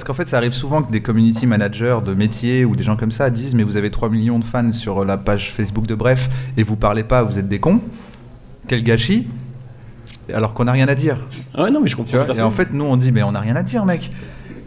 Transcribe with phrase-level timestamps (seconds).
[0.00, 2.96] parce qu'en fait, ça arrive souvent que des community managers de métier ou des gens
[2.96, 5.94] comme ça disent Mais vous avez 3 millions de fans sur la page Facebook de
[5.94, 7.82] Bref et vous parlez pas, vous êtes des cons.
[8.66, 9.28] Quel gâchis
[10.32, 11.18] Alors qu'on n'a rien à dire.
[11.52, 12.24] Ah ouais, non, mais je comprends.
[12.24, 12.40] tout à et fait.
[12.40, 14.10] en fait, nous, on dit, mais on n'a rien à dire, mec.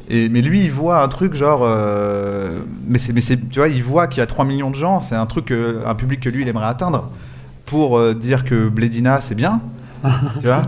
[0.07, 1.62] Et, mais lui, il voit un truc genre.
[1.63, 4.76] euh, mais c'est, mais c'est, tu vois, il voit qu'il y a 3 millions de
[4.76, 7.10] gens, c'est un truc, un public que lui, il aimerait atteindre
[7.65, 9.62] pour euh, dire que Blédina, c'est bien.
[10.40, 10.62] tu vois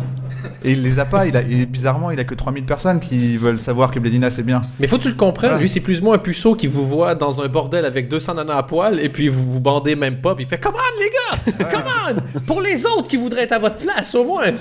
[0.63, 3.37] Et il les a pas, il a, et bizarrement, il a que 3000 personnes qui
[3.37, 4.61] veulent savoir que Blédina, c'est bien.
[4.79, 5.59] Mais faut que tu le comprennes, Ouais.
[5.59, 8.35] lui c'est plus ou moins un puceau qui vous voit dans un bordel avec 200
[8.35, 10.99] nanas à poil et puis vous vous bandez même pas, puis il fait Come on
[10.99, 11.67] les gars!
[11.69, 11.83] Come
[12.35, 12.39] on!
[12.41, 14.51] Pour les autres qui voudraient être à votre place au moins!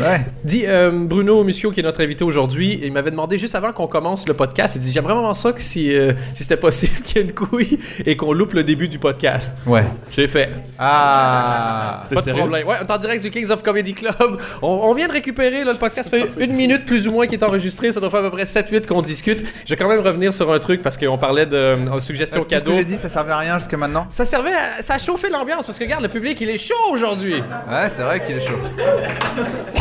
[0.00, 0.20] Ouais.
[0.44, 3.86] Dis, euh, Bruno Muschio, qui est notre invité aujourd'hui, il m'avait demandé juste avant qu'on
[3.86, 7.16] commence le podcast, il dit J'aimerais vraiment ça que si, euh, si c'était possible qu'il
[7.18, 9.56] y ait une couille et qu'on loupe le début du podcast.
[9.66, 9.84] Ouais.
[10.08, 10.48] C'est fait.
[10.78, 12.40] Ah Pas de sérieux?
[12.40, 12.66] problème.
[12.66, 14.38] Ouais, on est en direct du Kings of Comedy Club.
[14.62, 17.34] On, on vient de récupérer, là, le podcast fait une minute plus ou moins qui
[17.34, 17.92] est enregistré.
[17.92, 19.44] Ça doit faire à peu près 7-8 qu'on discute.
[19.64, 22.46] Je vais quand même revenir sur un truc parce qu'on parlait de euh, suggestions Tout
[22.50, 22.76] ce que cadeaux.
[22.78, 24.06] j'ai dit, ça servait à rien jusqu'à maintenant?
[24.10, 26.74] Ça servait à, ça a chauffé l'ambiance parce que regarde, le public, il est chaud
[26.92, 27.34] aujourd'hui.
[27.36, 28.58] Ouais, c'est vrai qu'il est chaud.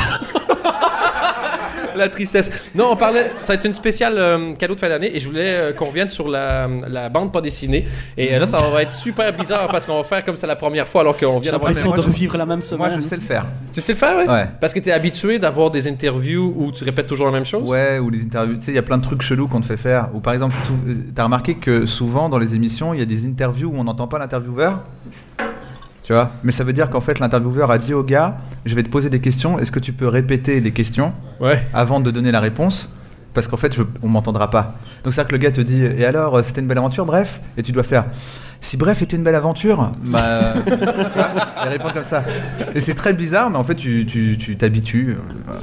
[1.96, 2.72] La tristesse.
[2.74, 3.32] Non, on parlait.
[3.42, 5.86] Ça va être une spéciale euh, cadeau de fin d'année et je voulais euh, qu'on
[5.86, 7.86] revienne sur la, la bande pas dessinée.
[8.18, 10.56] Et euh, là, ça va être super bizarre parce qu'on va faire comme c'est la
[10.56, 11.70] première fois alors qu'on vient d'avoir.
[11.72, 12.88] l'impression de revivre la même semaine.
[12.88, 13.46] Moi, je sais le faire.
[13.74, 14.28] Tu sais le faire, ouais?
[14.28, 14.48] Ouais.
[14.60, 17.68] Parce que t'es habitué d'avoir des interviews où tu répètes toujours la même chose?
[17.70, 18.56] Ouais, ou les interviews.
[18.56, 20.08] Tu sais, il y a plein de trucs chelous qu'on te fait faire.
[20.14, 20.56] Ou par exemple,
[20.88, 23.84] euh, t'as remarqué que souvent dans les émissions, il y a des interviews où on
[23.84, 24.80] n'entend pas l'intervieweur?
[26.12, 28.84] Tu vois Mais ça veut dire qu'en fait, l'intervieweur a dit au gars Je vais
[28.84, 31.58] te poser des questions, est-ce que tu peux répéter les questions Ouais.
[31.74, 32.90] avant de donner la réponse?
[33.34, 34.76] Parce qu'en fait, je, on m'entendra pas.
[35.06, 37.40] Donc, c'est-à-dire que le gars te dit Et alors, euh, c'était une belle aventure, bref
[37.56, 38.04] Et tu dois faire
[38.60, 40.42] Si bref était une belle aventure, bah.
[40.66, 41.30] tu vois
[41.64, 42.26] Il répond comme ça.
[42.76, 45.16] Et c'est très bizarre, mais en fait, tu tu- tu t'habitues.
[45.18, 45.54] euh,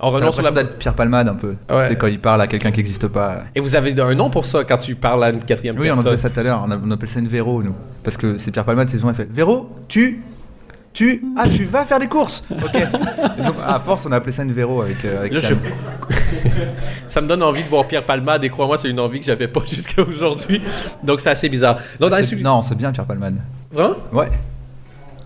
[0.00, 0.50] On renonce sur la.
[0.52, 1.54] d'être Pierre Palmade un peu.
[1.70, 1.88] Ouais.
[1.88, 3.42] C'est quand il parle à quelqu'un qui n'existe pas.
[3.54, 5.92] Et vous avez un nom pour ça quand tu parles à une quatrième Oui, on
[5.92, 6.12] en personne?
[6.12, 6.64] faisait ça tout à l'heure.
[6.68, 7.74] On, on appelle ça une Véro, nous.
[8.04, 10.22] Parce que c'est Pierre Palmade, c'est souvent, il fait Véro, tu.
[10.94, 11.22] Tu.
[11.36, 12.74] Ah, tu vas faire des courses Ok.
[12.74, 15.04] Et donc, à force, on a appelé ça une Véro avec.
[15.04, 15.58] euh, avec Là, Yann.
[16.08, 16.46] je-
[17.08, 19.48] ça me donne envie de voir Pierre Palmade et crois-moi, c'est une envie que j'avais
[19.48, 20.60] pas jusqu'à aujourd'hui.
[21.04, 21.76] Donc c'est assez bizarre.
[22.00, 23.34] Donc, dans Non, c'est bien Pierre Palmade.
[23.72, 23.94] Vraiment?
[24.12, 24.28] Ouais.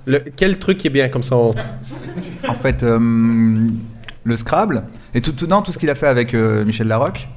[0.07, 1.37] Le- Quel truc qui est bien comme ça?
[1.37, 1.55] on-
[2.49, 2.99] En fait, euh,
[4.25, 4.85] le Scrabble
[5.15, 7.29] et tout, tout, non, tout ce qu'il a fait avec euh, Michel Larocque.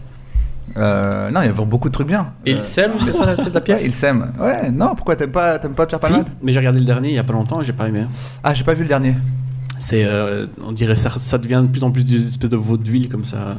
[0.77, 2.33] Euh, non, il y a beaucoup de trucs bien.
[2.45, 3.85] Il Euh, s'aime, c'est ça la pièce?
[3.87, 4.31] il s'aime.
[4.39, 7.09] Ouais, non, pourquoi t'aimes pas, t'aimes pas Pierre Si, Palmade mais j'ai regardé le dernier
[7.09, 8.05] il y a pas longtemps et j'ai pas aimé.
[8.43, 9.15] Ah, j'ai pas vu le dernier.
[9.79, 13.09] C'est, euh, on dirait ça, ça devient de plus en plus des espèces de vaudeville
[13.09, 13.55] comme ça.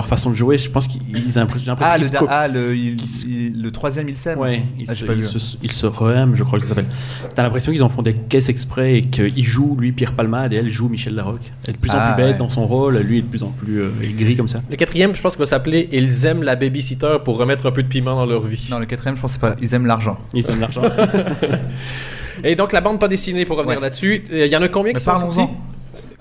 [0.00, 2.26] Leur façon de jouer, je pense qu'ils ont l'impression Ah, qu'ils le, se copient.
[2.30, 4.06] ah, le, il- qui se- il- le troisième.
[4.38, 5.24] Ouais, ils, Ah, se, ils, vu.
[5.24, 6.86] se, ils se re-aiment, je crois que ça s'appelle.
[7.34, 10.56] T'as l'impression qu'ils en font des caisses exprès et qu'il joue, lui, Pierre Palmade, et
[10.56, 11.42] elle joue Michel Larocque.
[11.64, 12.38] Elle est de plus en Ah, plus bête ouais.
[12.38, 14.62] dans son rôle, lui est de plus en plus euh, gris comme ça.
[14.70, 17.82] Le quatrième, je pense qu'il va s'appeler Ils aiment la babysitter pour remettre un peu
[17.82, 18.68] de piment dans leur vie.
[18.70, 19.56] Non, le quatrième, je pense que c'est pas.
[19.60, 20.16] Ils aiment l'argent.
[20.32, 20.80] Ils aiment l'argent.
[22.42, 23.82] Et donc la bande pas dessinée pour revenir Ouais.
[23.82, 24.24] là-dessus.
[24.32, 25.40] Il y en a combien Mais qui sont sortis?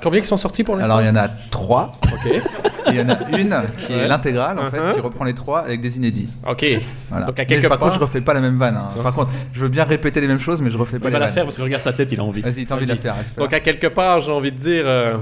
[0.02, 1.92] Combien qui sont sortis pour l'instant Alors, il y en a trois.
[2.14, 2.26] Ok.
[2.32, 2.42] Et
[2.88, 4.00] Il y en a une qui Ouais.
[4.00, 4.72] est l'intégrale, en Uh-huh.
[4.72, 6.30] fait, qui reprend les trois avec des inédits.
[6.50, 6.66] Ok.
[7.10, 7.26] Voilà.
[7.28, 7.90] Donc à Mais quelque par part.
[7.90, 8.78] contre, je refais pas la même vanne.
[8.78, 8.90] hein.
[9.04, 11.14] Par contre, je veux bien répéter les mêmes choses, mais je refais pas Il les
[11.14, 11.36] va la vannes.
[11.36, 12.42] faire parce que regarde sa tête, il a envie.
[12.42, 13.16] Vas-y, t'as envie de la faire.
[13.20, 13.44] espère.
[13.44, 15.18] Donc à quelque part, j'ai envie de dire, euh,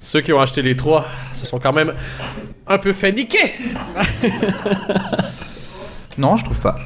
[0.00, 1.92] ceux qui ont acheté les trois se sont quand même
[2.66, 3.52] un peu fait niquer.
[6.18, 6.78] Non, je trouve pas.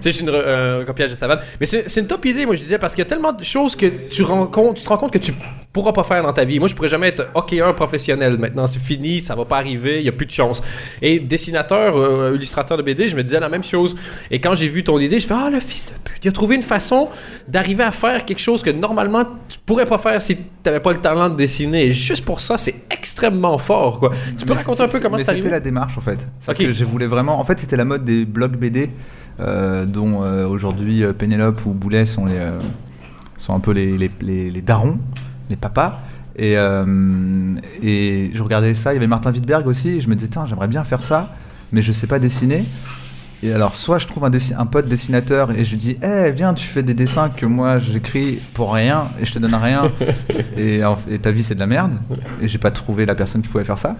[0.00, 1.40] C'est juste une euh, copiage de savane.
[1.60, 3.76] Mais c'est une top idée, moi je disais, parce qu'il y a tellement de choses
[3.76, 5.32] que tu, compte, tu te rends compte que tu
[5.76, 6.58] pourras pas faire dans ta vie.
[6.58, 8.38] Moi je pourrais jamais être hockeyeur professionnel.
[8.38, 10.62] Maintenant c'est fini, ça va pas arriver, il y a plus de chance.
[11.02, 13.94] Et dessinateur, euh, illustrateur de BD, je me disais la même chose.
[14.30, 16.32] Et quand j'ai vu ton idée, je fais Ah le fils de pute, il a
[16.32, 17.08] trouvé une façon
[17.46, 20.98] d'arriver à faire quelque chose que normalement tu pourrais pas faire si t'avais pas le
[20.98, 21.86] talent de dessiner.
[21.86, 24.00] Et juste pour ça, c'est extrêmement fort.
[24.00, 24.10] Quoi.
[24.38, 26.18] Tu peux Mais raconter un peu comment c'est arrivé C'était la démarche en fait.
[26.40, 26.58] C'est Ok.
[26.58, 27.38] que je voulais vraiment.
[27.38, 28.88] En fait, c'était la mode des blogs BD,
[29.40, 32.40] euh, dont euh, aujourd'hui euh, Pénélope ou Boulet sont les
[33.38, 34.98] sont un peu les, les, les- les darons,
[35.50, 36.00] les papas.
[36.36, 38.92] Et, euh, et je regardais ça.
[38.92, 39.88] Il y avait Martin Wittberg aussi.
[39.90, 41.34] Et je me disais, tiens, j'aimerais bien faire ça,
[41.72, 42.64] mais je sais pas dessiner.
[43.42, 46.66] Et alors, soit je trouve un, pote dessinateur et je lui dis, eh, viens, tu
[46.66, 49.82] fais des dessins que moi j'écris pour rien et je te donne rien.
[50.56, 51.92] et, en- et ta vie, c'est de la merde.
[52.40, 53.96] Et j'ai pas trouvé la personne qui pouvait faire ça.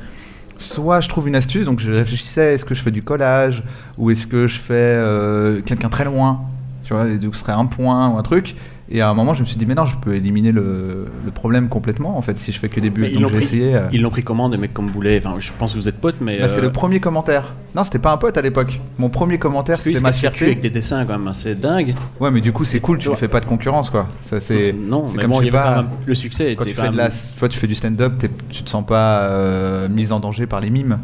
[0.58, 3.62] Soit je trouve une astuce, donc je réfléchissais, est-ce que je fais du collage
[3.98, 6.40] ou est-ce que je fais euh, quelqu'un très loin,
[6.84, 8.56] tu vois, et donc ce serait un point ou un truc.
[8.88, 11.30] Et à un moment, je me suis dit, mais non, je peux éliminer le, le
[11.32, 13.10] problème complètement, en fait, si je fais que des bulles.
[13.12, 13.74] ils l'ont pris, essayé.
[13.74, 15.18] euh, ils l'ont pris comment des mecs comme Boulet?
[15.18, 16.38] Enfin, je pense que vous êtes potes, mais.
[16.38, 17.52] bah, c'est euh, le premier commentaire.
[17.74, 18.80] Non, c'était pas un pote à l'époque.
[18.98, 20.44] Mon premier commentaire, c'était ma fierté.
[20.46, 21.94] avec des dessins quand même, c'est dingue.
[22.20, 24.06] Ouais, mais du coup, c'est cool, tu ne fais pas de concurrence, quoi.
[24.24, 24.72] Ça, c'est.
[24.72, 26.54] non, c'est mais comme, bon, il y pas, quand même le succès.
[26.56, 29.88] Quand tu fais de la, soit tu fais du stand-up, tu te sens pas euh,
[29.88, 30.98] mis en danger par les mimes.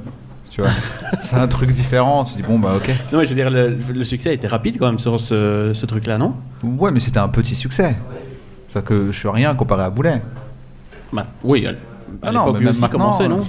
[0.53, 0.71] Tu vois,
[1.25, 2.25] c'est un truc différent.
[2.25, 2.89] Tu dis bon bah ok.
[3.11, 5.73] Non, mais je veux dire, le, le succès a été rapide quand même sur ce,
[5.75, 6.35] ce truc-là, non?
[6.63, 7.97] Ouais, mais c'était un petit succès.
[8.69, 10.21] C'est que je suis rien comparé à Boulet.
[11.13, 11.73] Bah, oui, à
[12.23, 13.41] Ah non, mais lui même aussi euh, non?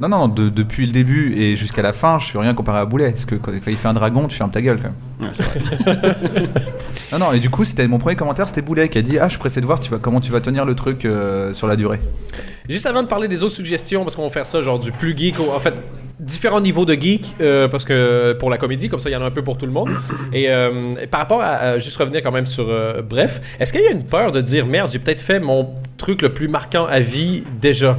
[0.00, 2.84] Non, non, de- depuis le début et jusqu'à la fin, je suis rien comparé à
[2.84, 3.10] Boulet.
[3.10, 5.30] Parce que quand, quand il fait un dragon, tu fermes ta gueule quand même.
[5.86, 6.42] Ouais.
[7.12, 9.24] Non, non, et du coup, c'était mon premier commentaire, c'était Boulet qui a dit Ah,
[9.24, 11.66] je suis pressé de voir tu vas, comment tu vas tenir le truc euh, sur
[11.66, 12.00] la durée.
[12.68, 15.16] Juste avant de parler des autres suggestions, parce qu'on va faire ça genre du plus
[15.16, 15.74] geek, en fait,
[16.20, 19.22] différents niveaux de geek, euh, parce que pour la comédie, comme ça, il y en
[19.22, 19.88] a un peu pour tout le monde.
[20.32, 23.82] Et euh, par rapport à, à juste revenir quand même sur euh, Bref, est-ce qu'il
[23.82, 26.84] y a une peur de dire merde, j'ai peut-être fait mon truc le plus marquant
[26.86, 27.98] à vie déjà?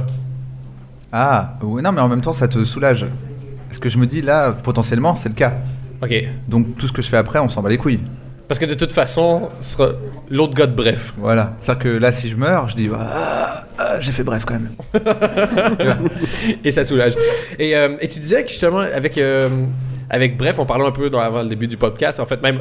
[1.12, 3.04] Ah, ouais, non, mais en même temps, ça te soulage.
[3.68, 5.54] Parce que je me dis là, potentiellement, c'est le cas.
[6.02, 6.14] Ok.
[6.48, 8.00] Donc tout ce que je fais après, on s'en bat les couilles.
[8.52, 9.92] Parce que de toute façon, ce sera
[10.28, 11.14] l'autre gars de Bref.
[11.16, 11.54] Voilà.
[11.58, 14.68] C'est-à-dire que là, si je meurs, je dis Ah, ah, j'ai fait bref quand même.
[16.62, 17.14] et ça soulage.
[17.58, 19.48] Et, euh, et tu disais que justement, avec, euh,
[20.10, 22.20] avec Bref, on parlait un peu dans- avant le début du podcast.
[22.20, 22.60] En fait, même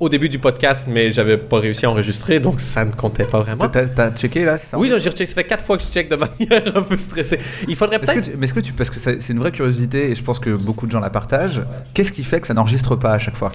[0.00, 3.40] au début du podcast, mais j'avais pas réussi à enregistrer, donc ça ne comptait pas
[3.40, 3.68] vraiment.
[3.68, 4.78] T'as- T'as checké là, ça?
[4.78, 5.26] Oui, j'ai rechecké.
[5.26, 7.38] Ça fait quatre fois que je check de manière un peu stressée.
[7.68, 8.30] Il faudrait Est-ce que peut-être.
[8.32, 10.38] tu- mais est-ce que tu, parce que ça- c'est une vraie curiosité et je pense
[10.38, 11.60] que beaucoup de gens la partagent.
[11.94, 13.52] Qu'est-ce qui fait que ça n'enregistre pas à chaque fois?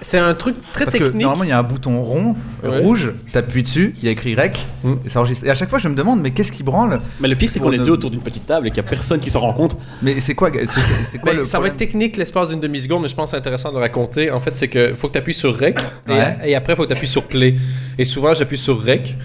[0.00, 1.22] C'est un truc très Parce que technique.
[1.22, 2.78] normalement il y a un bouton rond, Ouais.
[2.78, 4.94] rouge, t'appuies dessus, il y a écrit rec Mm.
[5.04, 5.46] et ça enregistre.
[5.46, 7.58] Et à chaque fois je me demande mais qu'est-ce qui branle Mais le pire, c'est
[7.58, 9.52] qu'on est deux autour d'une petite table et qu'il n'y a personne qui s'en rend
[9.52, 9.76] compte.
[10.02, 10.80] Mais c'est quoi, c'est- c'est
[11.12, 13.36] c'est quoi le ça va être technique l'espace d'une demi-seconde, mais je pense que c'est
[13.38, 14.30] intéressant de le raconter.
[14.30, 15.78] En fait, c'est que faut que tu appuies sur rec
[16.08, 16.36] et- Ouais.
[16.44, 17.54] et, après, faut que tu appuies sur play.
[17.98, 19.16] Et souvent, j'appuie sur rec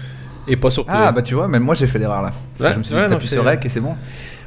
[0.48, 0.94] et pas sur play.
[0.96, 2.30] Ah bah tu vois, même moi j'ai fait l'erreur là.
[2.60, 3.94] Ouais, je me suis ouais, dit non, t'appuies sur rec et c'est bon.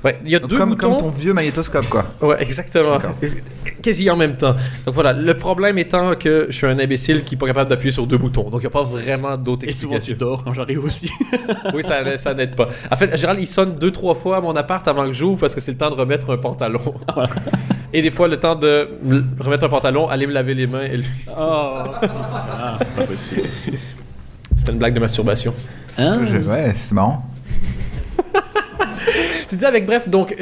[0.03, 0.89] Ouais, il y a Donc, deux comme, boutons.
[0.93, 2.05] comme ton vieux magnétoscope quoi.
[2.21, 2.99] Ouais, exactement.
[3.81, 4.55] Quasi en même temps.
[4.85, 7.91] Donc voilà, le problème étant que je suis un imbécile qui n'est pas capable d'appuyer
[7.91, 8.43] sur deux boutons.
[8.49, 10.25] Donc il n'y a pas vraiment d'autres Et souvent, tu explications.
[10.27, 11.09] dors quand j'arrive aussi.
[11.73, 12.67] Oui, ça, ça n'aide pas.
[12.91, 15.39] En fait, en général, il sonne deux, trois fois à mon appart avant que j'ouvre
[15.39, 16.79] parce que c'est le temps de remettre un pantalon.
[17.93, 20.83] Et des fois, le temps de me remettre un pantalon, aller me laver les mains.
[20.83, 20.97] Et...
[20.97, 21.33] le- Oh,
[22.01, 23.41] ah, c'est pas possible.
[24.55, 25.53] C'était une blague de masturbation.
[25.97, 26.19] Hein?
[26.31, 27.25] Je- ouais, c'est marrant.
[29.49, 30.35] Tu dis avec bref, donc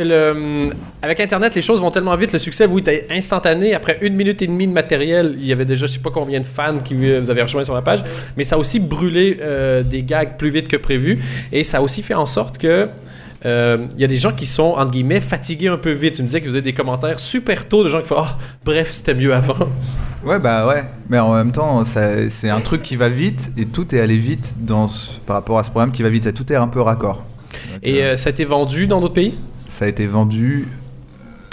[1.01, 3.75] avec Internet, les choses vont tellement vite, le succès, vous, était instantané.
[3.75, 6.39] Après une minute et demie de matériel, il y avait déjà je sais pas combien
[6.39, 8.03] de fans qui euh, vous avaient rejoint sur la page,
[8.35, 11.19] mais ça a aussi brûlé euh, des gags plus vite que prévu,
[11.51, 12.87] et ça a aussi fait en sorte que
[13.45, 16.15] euh, il y a des gens qui sont entre guillemets fatigués un peu vite.
[16.15, 18.43] Tu me disais que vous avez des commentaires super tôt de gens qui font oh,
[18.63, 19.67] bref c'était mieux avant.
[20.25, 23.93] Ouais bah ouais, mais en même temps c'est un truc qui va vite et tout
[23.93, 24.89] est allé vite dans
[25.27, 27.23] par rapport à ce programme qui va vite et tout est un peu raccord.
[27.83, 29.33] Et euh, euh, ça a été vendu dans d'autres pays?
[29.67, 30.67] ça a été vendu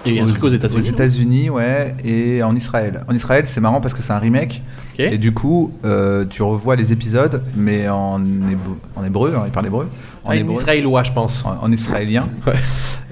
[0.06, 0.80] Il y a eu un truc aux États-Unis.
[0.80, 3.04] Aux États-Unis, ouais, et en Israël.
[3.08, 4.62] En Israël, c'est marrant parce que c'est un remake.
[4.98, 9.50] Et du coup, euh, tu revois les épisodes, mais en, hébreu, en hébreu, hein, il
[9.52, 9.88] parle hébreu.
[10.24, 11.44] En, En hébreu, israélois, je pense.
[11.44, 12.28] en, en israélien.
[12.46, 12.54] Ouais.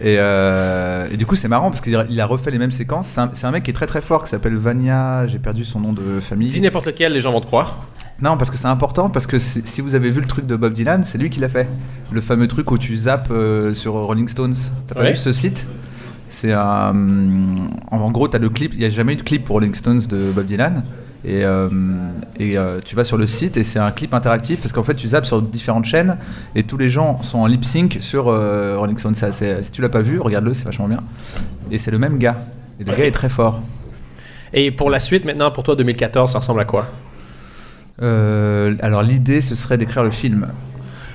[0.03, 2.73] Et, euh, et du coup, c'est marrant parce qu'il a, il a refait les mêmes
[2.73, 3.09] séquences.
[3.09, 5.27] C'est un, c'est un mec qui est très très fort qui s'appelle Vania.
[5.27, 6.49] J'ai perdu son nom de famille.
[6.49, 7.77] Dis n'importe lequel, les gens vont te croire.
[8.23, 10.73] Non, parce que c'est important, parce que si vous avez vu le truc de Bob
[10.75, 11.69] Dylan, c'est lui qui l'a fait.
[12.13, 14.57] Le fameux truc où tu zappes euh, sur Rolling Stones.
[14.87, 15.13] T'as pas Ouais.
[15.13, 15.67] vu ce site?
[16.29, 16.95] C'est un.
[17.91, 18.73] En, en gros, t'as le clip.
[18.75, 20.83] Il n'y a jamais eu de clip pour Rolling Stones de Bob Dylan.
[21.25, 21.69] Et, euh,
[22.39, 24.95] et euh, tu vas sur le site et c'est un clip interactif parce qu'en fait
[24.95, 26.17] tu zappes sur différentes chaînes
[26.55, 29.15] et tous les gens sont en lip sync sur euh, Rolling Stones.
[29.61, 31.03] Si tu l'as pas vu, regarde-le, c'est vachement bien.
[31.71, 32.39] Et c'est le même gars.
[32.81, 33.61] Et le gars est très fort.
[34.55, 36.87] Et pour la suite, maintenant, pour toi, 2014, ça ressemble à quoi?
[36.87, 37.10] Euh,
[38.01, 40.49] alors l'idée ce serait d'écrire le film.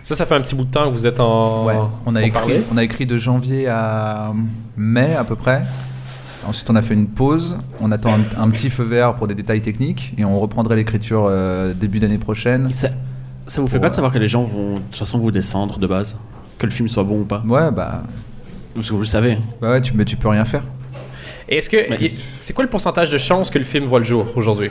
[0.03, 1.65] Ça, ça fait un petit bout de temps que vous êtes en.
[1.65, 1.73] Ouais,
[2.05, 2.61] on a, écrit, parler.
[2.71, 4.31] on a écrit de janvier à
[4.77, 5.63] mai à peu près.
[6.47, 7.57] Ensuite, on a fait une pause.
[7.81, 11.25] On attend un, un petit feu vert pour des détails techniques et on reprendrait l'écriture
[11.27, 12.69] euh, début d'année prochaine.
[12.69, 12.89] Ça,
[13.47, 15.31] ça vous fait pas de euh, savoir que les gens vont de toute façon vous
[15.31, 16.19] descendre de base?
[16.59, 17.41] Que le film soit bon ou pas?
[17.47, 18.03] Ouais, bah,
[18.75, 19.39] Parce que vous le savez.
[19.59, 20.61] bah ouais, tu, mais tu peux rien faire.
[21.49, 21.77] Et Est-ce que.
[22.37, 24.69] C'est quoi le pourcentage de chances que le film voit le jour aujourd'hui?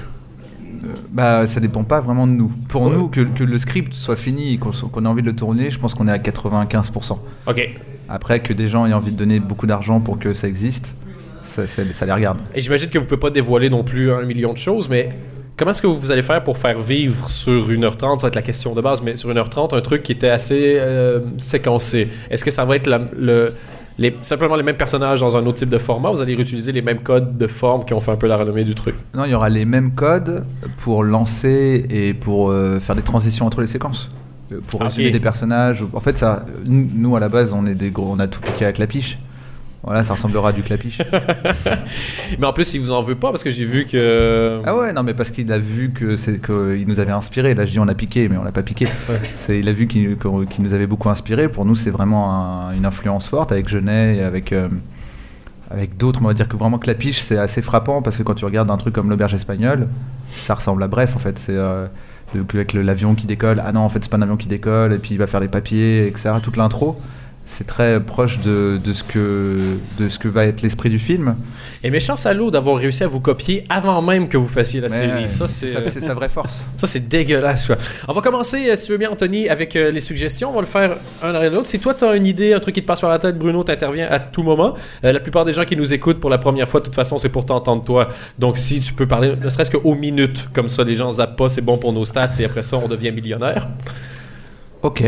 [1.11, 2.51] Bah, ça dépend pas vraiment de nous.
[2.69, 2.95] Pour Ouais.
[2.95, 5.79] nous, que, que le script soit fini et qu'on ait envie de le tourner, je
[5.79, 7.19] pense qu'on est à 95%.
[7.47, 7.71] Ok.
[8.09, 10.95] Après, que des gens aient envie de donner beaucoup d'argent pour que ça existe,
[11.43, 12.39] ça, ça- ça les regarde.
[12.55, 15.11] Et j'imagine que vous pouvez pas dévoiler non plus un million de choses, mais
[15.57, 18.43] comment est-ce que vous allez faire pour faire vivre sur 1h30, ça va être la
[18.43, 22.51] question de base, mais sur 1h30, un truc qui était assez euh, séquencé Est-ce que
[22.51, 23.47] ça va être la- le,
[23.99, 26.83] les, simplement les mêmes personnages dans un autre type de format Vous allez réutiliser les
[26.83, 29.31] mêmes codes de forme qui ont fait un peu la renommée du truc Non, il
[29.31, 30.45] y aura les mêmes codes
[30.79, 34.11] pour lancer et pour euh, faire des transitions entre les séquences.
[34.53, 35.13] Euh, Pour Ah, résumer ok.
[35.13, 35.85] des personnages.
[35.93, 38.67] En fait, ça, nous, à la base, on est des gros, on a tout piqué
[38.67, 39.19] à clapiche.
[39.85, 40.99] Voilà, ça ressemblera à du clapiche.
[42.39, 44.63] Mais en plus, il vous en veut pas parce que j'ai vu que.
[44.65, 47.55] ah ouais, non, mais parce qu'il a vu que c'est qu'il nous avait inspiré.
[47.55, 48.89] Là, je dis on a piqué, mais on l'a pas piqué.
[49.35, 51.49] C'est, il a vu qu'il, qu'il nous avait beaucoup inspiré.
[51.49, 54.53] Pour nous, c'est vraiment un- une influence forte avec Genet et avec.
[54.53, 54.69] euh,
[55.71, 58.45] avec d'autres, on va dire que vraiment Clapiche, c'est assez frappant parce que quand tu
[58.45, 59.89] regardes un truc comme l'auberge espagnole,
[60.31, 61.39] ça ressemble à Bref en fait.
[61.39, 61.87] C'est euh,
[62.53, 63.61] avec l'avion qui décolle.
[63.67, 65.41] Ah non, en fait, c'est pas un avion qui décolle, et puis il va faire
[65.41, 66.31] les papiers, etc.
[66.43, 66.97] Toute l'intro,
[67.47, 69.59] c'est très proche de, de, ce que,
[70.01, 71.37] de ce que va être l'esprit du film.
[71.83, 74.95] Et méchant salaud d'avoir réussi à vous copier avant même que vous fassiez la Mais,
[74.97, 75.29] série.
[75.29, 75.69] Ça, c'est.
[75.69, 76.65] sa- c'est sa vraie force.
[76.79, 77.67] Ça, c'est dégueulasse.
[77.67, 77.77] quoi.
[78.09, 80.51] On va commencer, euh, si tu veux bien, Anthony, avec euh, les suggestions.
[80.51, 81.67] On va le faire un après l'autre.
[81.67, 83.63] Si toi, tu as une idée, un truc qui te passe par la tête, Bruno,
[83.63, 84.75] t'interviens à tout moment.
[85.05, 87.19] Euh, la plupart des gens qui nous écoutent pour la première fois, de toute façon,
[87.19, 88.09] c'est pour t'entendre toi.
[88.39, 91.49] Donc, si tu peux parler, ne serait-ce qu'aux minutes, comme ça, les gens zappent pas,
[91.51, 93.69] c'est bon pour nos stats, et après ça, on devient millionnaire.
[94.83, 95.03] Ok.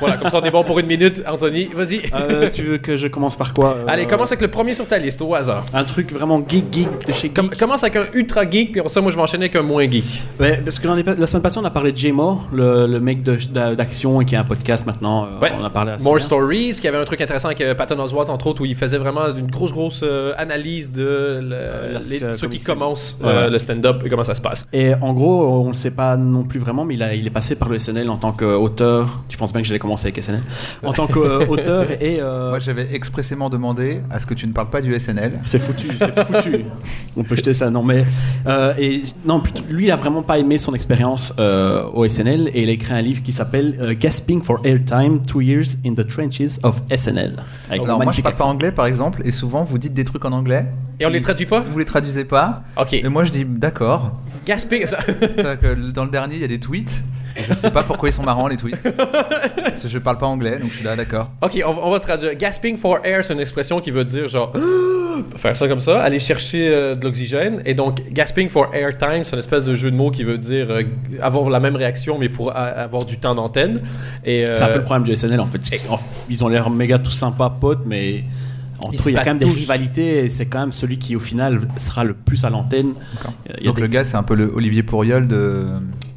[0.00, 1.22] Voilà, comme ça, on est bon pour une minute.
[1.28, 2.02] Anthony, vas-y.
[2.14, 4.86] Euh, tu veux que je commence par quoi euh, Allez, commence avec le premier sur
[4.86, 5.64] ta liste, au hasard.
[5.72, 7.58] Un truc vraiment geek, geek de chez Com- Geek.
[7.58, 10.04] commence avec un ultra geek, puis ça, moi, je vais enchaîner avec un moins geek.
[10.40, 14.18] Ouais, parce que la semaine passée, on a parlé de J-Mo, le, le mec d'action
[14.20, 15.24] qui a un podcast maintenant.
[15.26, 15.52] euh, Ouais.
[15.58, 16.24] On a parlé More bien.
[16.24, 18.98] Stories, qui avait un truc intéressant avec euh, Patton Oswalt, entre autres, où il faisait
[18.98, 23.28] vraiment une grosse, grosse euh, analyse de le- la- les- euh, ceux qui commencent Ouais.
[23.32, 24.66] euh, le stand-up et comment ça se passe.
[24.72, 27.26] Et en gros, on ne le sait pas non plus vraiment, mais il, a- il
[27.26, 29.20] est passé par le SNL en tant qu'auteur.
[29.28, 30.40] Tu penses bien que j'allais commencer avec SNL
[30.82, 32.18] En tant qu'auteur et.
[32.20, 35.38] euh, Moi, j'avais expressément demandé à ce que tu ne parles pas du SNL.
[35.44, 36.64] C'est foutu, c'est foutu.
[37.16, 38.04] On peut jeter ça, non mais
[38.46, 42.62] euh, et non, lui il a vraiment pas aimé son expérience euh, au SNL et
[42.62, 46.06] il a écrit un livre qui s'appelle euh, Gasping for Airtime: Two Years in the
[46.06, 47.36] Trenches of SNL.
[47.68, 50.24] Avec Alors, moi, je parle pas anglais, par exemple, et souvent, vous dites des trucs
[50.24, 50.66] en anglais.
[51.00, 51.60] Et on les traduit pas?
[51.60, 52.62] Vous les traduisez pas.
[52.80, 52.94] Ok.
[52.94, 54.12] Et moi, je dis d'accord.
[54.46, 54.86] Gasping.
[54.86, 54.98] ça-
[55.94, 57.00] Dans le dernier, il y a des tweets.
[57.48, 58.82] Je sais pas pourquoi ils sont marrants, les tweets.
[58.82, 61.30] Parce que je parle pas anglais, donc je suis là, d'accord.
[61.42, 62.34] ok, on, va- on va traduire.
[62.36, 64.52] Gasping for air, c'est une expression qui veut dire genre.
[65.36, 67.60] faire ça comme ça, aller chercher euh, de l'oxygène.
[67.64, 70.70] Et donc, gasping for airtime, c'est une espèce de jeu de mots qui veut dire
[70.70, 70.82] euh,
[71.20, 73.80] avoir la même réaction, mais pour a- avoir du temps d'antenne.
[74.24, 75.60] Et, euh, C'est un peu le problème du SNL en fait.
[76.30, 78.22] Ils ont l'air méga tout sympas potes, mais
[78.80, 81.20] entre il y a quand même des rivalités et c'est quand même celui qui au
[81.20, 82.92] final sera le plus à l'antenne.
[83.50, 85.64] Euh, Donc des- le gars, c'est un peu le Olivier Pourriol de.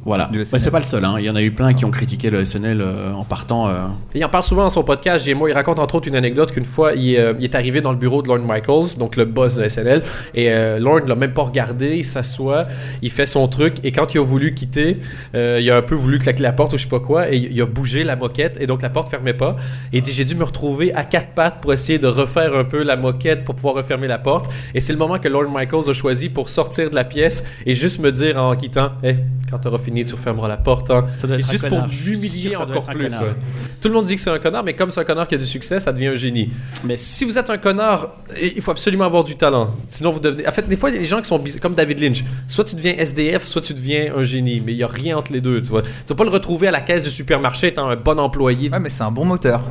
[0.04, 0.28] Voilà.
[0.32, 0.60] SNL.
[0.60, 1.04] c'est pas le seul.
[1.04, 1.14] hein.
[1.18, 3.68] Il y en a eu plein qui ont critiqué le SNL euh, en partant.
[3.68, 5.24] euh, Il en parle souvent dans son podcast.
[5.24, 7.80] J'ai- moi, il raconte entre autres une anecdote qu'une fois, il, euh, il est arrivé
[7.80, 10.02] dans le bureau de Lorne Michaels, donc le boss de SNL,
[10.34, 11.96] et euh, Lorne l'a même pas regardé.
[11.98, 12.64] Il s'assoit,
[13.00, 14.98] il fait son truc, et quand il a voulu quitter,
[15.34, 17.36] euh, il a un peu voulu claquer la porte ou je sais pas quoi, et
[17.36, 19.56] il a bougé la moquette, et donc la porte fermait pas.
[19.92, 22.64] Et il dit J'ai dû me retrouver à quatre pattes pour essayer de refaire un
[22.64, 24.50] peu la moquette pour pouvoir refermer la porte.
[24.74, 27.74] Et c'est le moment que Lorne Michaels a choisi pour sortir de la pièce et
[27.74, 29.18] juste me dire en quittant Hey,
[29.50, 30.90] quand t'auras fini, tu refermeras la porte.
[30.90, 31.04] hein.
[31.18, 33.04] Ça doit Et être un juste pour doit encore plus.
[33.06, 33.22] connard.
[33.22, 33.34] ouais.
[33.80, 35.38] Tout le monde dit que c'est un connard, mais comme c'est un connard qui a
[35.38, 36.50] du succès, ça devient un génie.
[36.84, 38.08] Mais si vous êtes un connard,
[38.40, 39.70] il faut absolument avoir du talent.
[39.88, 40.46] Sinon, vous devenez.
[40.46, 42.24] En fait, des fois, il y a des gens qui sont comme David Lynch.
[42.48, 44.62] Soit tu deviens SDF, soit tu deviens un génie.
[44.64, 45.60] Mais il n'y a rien entre les deux.
[45.60, 45.82] Tu vois.
[45.82, 48.70] Tu vas pas le retrouver à la caisse du supermarché étant un bon employé.
[48.70, 49.64] Ouais, mais c'est un bon moteur.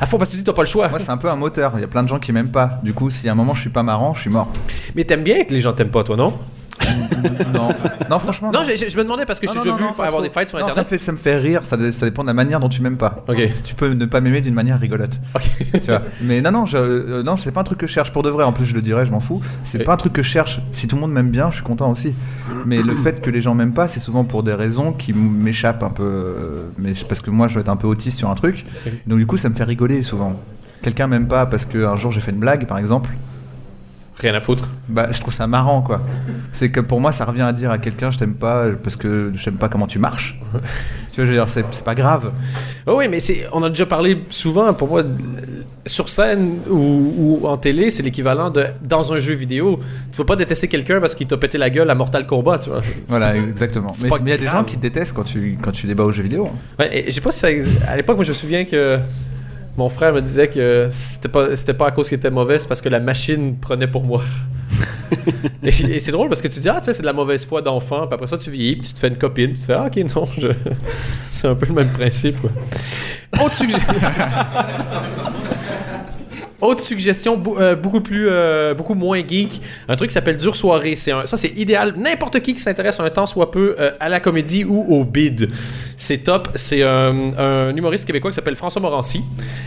[0.00, 0.88] À fond, parce que tu dis, t'as pas le choix.
[0.88, 1.72] Moi, c'est un peu un moteur.
[1.74, 2.78] Il y a plein de gens qui m'aiment pas.
[2.84, 4.48] Du coup, si à un moment je suis pas marrant, je suis mort.
[4.94, 6.32] Mais t'aimes bien que les gens t'aiment pas, toi, non?
[7.54, 7.68] non,
[8.10, 8.50] non, franchement.
[8.52, 10.22] Non, je, je- je me demandais parce que t'ai déjà vu avoir trop.
[10.22, 10.88] des fights sur Non, ça me Internet.
[10.88, 11.64] fait, ça me fait rire.
[11.64, 13.24] Ça, dé- ça dépend de la manière dont tu m'aimes pas.
[13.28, 13.38] Ok.
[13.54, 15.18] Si tu peux ne pas m'aimer d'une manière rigolote.
[15.34, 15.42] Ok.
[15.72, 16.02] Tu vois.
[16.22, 18.30] Mais non, non, je, euh, non, c'est pas un truc que je cherche pour de
[18.30, 18.44] vrai.
[18.44, 19.42] En plus, je le dirais, je m'en fous.
[19.64, 19.84] C'est Oui.
[19.84, 20.60] pas un truc que je cherche.
[20.72, 22.14] Si tout le monde m'aime bien, je suis content aussi.
[22.66, 25.82] Mais le fait que les gens m'aiment pas, c'est souvent pour des raisons qui m'échappent
[25.82, 26.02] un peu.
[26.04, 28.64] euh, Mais parce que moi, je dois être un peu autiste sur un truc.
[29.06, 30.34] Donc du coup, ça me fait rigoler souvent.
[30.82, 33.10] Quelqu'un m'aime pas parce qu'un jour j'ai fait une blague, par exemple.
[34.20, 34.68] Rien à foutre.
[34.88, 36.00] Bah, je trouve ça marrant, quoi.
[36.52, 39.32] C'est que pour moi, ça revient à dire à quelqu'un, je t'aime pas parce que
[39.34, 40.40] je t'aime pas comment tu marches.
[41.12, 42.32] tu vois, je veux dire, c'est pas grave.
[42.86, 45.04] Oh oui, mais c'est, on a déjà parlé souvent, pour moi,
[45.86, 49.78] sur scène ou, ou en télé, c'est l'équivalent de dans un jeu vidéo.
[50.10, 52.70] Tu vas pas détester quelqu'un parce qu'il t'a pété la gueule à Mortal Kombat, tu
[52.70, 52.80] vois.
[53.06, 53.94] Voilà, exactement.
[54.02, 56.12] Mais il y a des gens qui te détestent quand tu, quand tu débats aux
[56.12, 56.48] jeux vidéo.
[56.78, 57.48] Ouais, et je sais pas si ça,
[57.86, 58.98] à l'époque, moi, je me souviens que
[59.78, 62.66] mon frère me disait que c'était pas, c'était pas à cause qu'il était mauvais, c'est
[62.66, 64.20] parce que la machine prenait pour moi.
[65.62, 67.46] et et c'est drôle parce que tu dis, ah, tu sais, c'est de la mauvaise
[67.46, 69.66] foi d'enfant, puis après ça, tu vieillis, puis tu te fais une copine, puis tu
[69.66, 70.48] fais, ah, ok, non, je...
[71.30, 72.40] c'est un peu le même principe.
[72.40, 72.50] quoi.
[73.44, 73.94] Autre suggestion.
[76.60, 80.96] Autre suggestion, euh, beaucoup plus, euh, beaucoup moins geek, un truc qui s'appelle Dure Soirée.
[80.96, 81.94] Ça, c'est idéal.
[81.96, 85.48] N'importe qui qui s'intéresse un temps soit peu euh, à la comédie ou au bid,
[85.96, 86.48] c'est top.
[86.56, 89.22] C'est un humoriste québécois qui s'appelle François Morancy.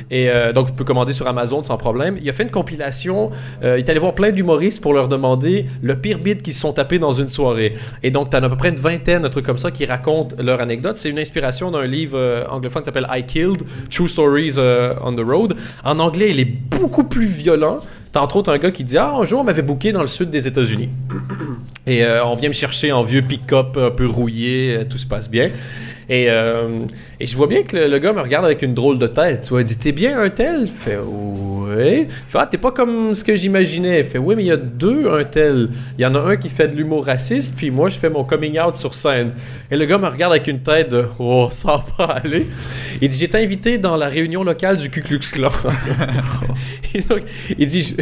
[0.09, 2.17] Et donc, tu peux commander sur Amazon sans problème.
[2.21, 3.31] Il a fait une compilation.
[3.61, 6.73] il est allé voir plein d'humoristes pour leur demander le pire bid qu'ils se sont
[6.73, 7.75] tapés dans une soirée.
[8.03, 10.35] Et donc, tu as à peu près une vingtaine, un truc comme ça, qui racontent
[10.41, 10.97] leur anecdote.
[10.97, 14.57] C'est une inspiration d'un livre anglophone qui s'appelle I Killed True Stories
[15.03, 15.55] on the Road.
[15.83, 17.77] En anglais, il est beaucoup plus violent.
[18.11, 20.07] T'as entre autres un gars qui dit Ah, un jour, on m'avait booké dans le
[20.07, 20.89] sud des États-Unis.
[21.87, 25.05] Et euh, on vient me chercher en vieux pick-up un peu rouillé, euh, tout se
[25.05, 25.49] passe bien.
[26.09, 26.85] Et, euh,
[27.19, 29.41] et je vois bien que le, gars me regarde avec une drôle de tête.
[29.41, 30.67] Tu vois, il dit T'es bien un tel?
[30.67, 32.01] Fait Oui.
[32.01, 34.03] Il fait Ah, t'es pas comme ce que j'imaginais.
[34.03, 35.69] Fait Oui, mais il y a deux un tel.
[35.97, 38.23] Il y en a un qui fait de l'humour raciste, puis moi, je fais mon
[38.23, 39.31] coming out sur scène.
[39.69, 42.47] Et le gars me regarde avec une tête de Oh, ça va pas aller.
[43.01, 45.49] Il dit J'étais invité dans la réunion locale du Ku Klux Klan.
[47.57, 47.95] Il dit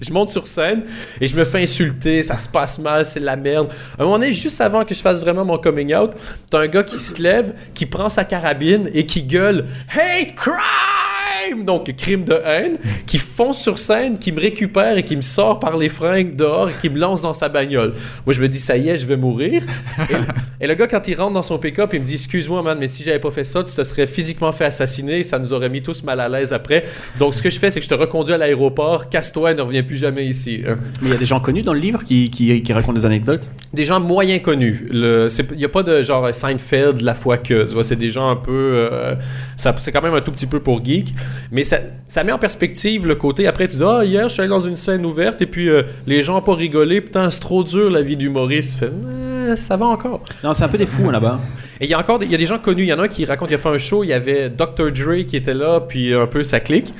[0.00, 0.82] je, monte sur scène
[1.20, 3.68] et je me fais insulter, ça se passe mal, c'est de la merde.
[3.98, 6.12] À un moment donné, juste avant que je fasse vraiment mon coming out,
[6.50, 11.07] t'as un gars se lève, qui prend sa carabine et qui gueule Hate crime!
[11.64, 12.76] Donc, crime de haine,
[13.06, 16.68] qui fonce sur scène, qui me récupère et qui me sort par les fringues dehors
[16.70, 17.92] et qui me lance dans sa bagnole.
[18.26, 19.62] Moi, je me dis, ça y est, je vais mourir.
[20.08, 20.18] Et, le-
[20.60, 22.86] et le gars, quand il rentre dans son pick-up, il me dit, excuse-moi, man, mais
[22.88, 25.82] si j'avais pas fait ça, tu te serais physiquement fait assassiner, ça nous aurait mis
[25.82, 26.84] tous mal à l'aise après.
[27.18, 29.62] Donc, ce que je fais, c'est que je te reconduis à l'aéroport, casse-toi et ne
[29.62, 30.62] reviens plus jamais ici.
[30.68, 30.76] hein.
[31.02, 33.06] Mais il y a des gens connus dans le livre qui, qui, qui racontent des
[33.06, 33.42] anecdotes?
[33.72, 34.86] Des gens moyens connus.
[34.92, 37.64] Il n'y a pas de genre Seinfeld, la fois que.
[37.66, 38.50] Tu vois, c'est des gens un peu.
[38.90, 39.14] euh,
[39.56, 41.12] ça, c'est quand même un tout petit peu pour geek.
[41.50, 43.46] Mais ça, ça met en perspective le côté.
[43.46, 45.82] Après, tu dis, ah, hier, je suis allé dans une scène ouverte et puis euh,
[46.06, 47.00] les gens n'ont pas rigolé.
[47.00, 48.84] Putain, c'est trop dur la vie d'humoriste.
[49.50, 50.22] Eh, ça va encore.
[50.44, 51.40] Non, c'est un peu des fous hein, là-bas.
[51.80, 52.82] Et il y a encore des, il y a des gens connus.
[52.82, 54.50] Il y en a un qui raconte, il a fait un show, il y avait
[54.50, 54.90] Dr.
[54.92, 56.92] Dre qui était là, puis un peu sa clique.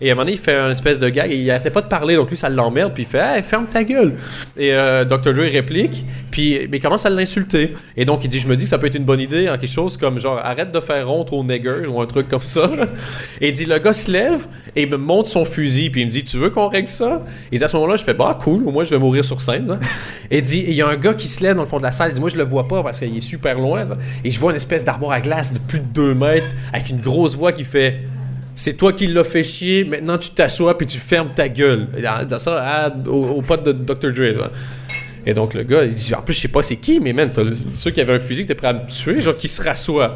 [0.00, 1.80] Et à un moment donné, il fait une espèce de gag et il arrêtait pas
[1.80, 4.14] de parler, donc lui, ça l'emmerde, puis il fait Hey, ferme ta gueule.
[4.56, 5.32] Et euh, Dr.
[5.32, 7.74] Dre réplique, puis mais il commence à l'insulter.
[7.96, 9.56] Et donc, il dit Je me dis que ça peut être une bonne idée, en
[9.56, 12.68] quelque chose comme genre arrête de faire honte aux niggers ou un truc comme ça.
[13.40, 16.06] Et il dit Le gars se lève et il me montre son fusil, puis il
[16.06, 17.22] me dit Tu veux qu'on règle ça?
[17.52, 19.70] Et à ce moment-là, je fais Bah, cool, au moins je vais mourir sur scène.
[19.70, 19.80] hein.
[20.30, 21.84] Et il dit il y a un gars qui se lève dans le fond de
[21.84, 23.86] la salle, il dit Moi, je le vois pas parce qu'il est super loin.
[24.24, 27.00] Et je vois une espèce d'armoire à glace de plus de 2 mètres avec une
[27.00, 28.00] grosse voix qui fait
[28.54, 31.88] c'est toi qui l'as fait chier, maintenant tu t'assois puis tu fermes ta gueule.
[31.96, 34.12] Il dit ça au, pote de Dr.
[34.12, 34.50] Dre.
[35.26, 37.30] Et donc le gars, il dit En plus, je sais pas c'est qui, mais man,
[37.76, 40.10] ceux qui avaient un fusil, t'es prêt à me tuer, genre qui se rassoit.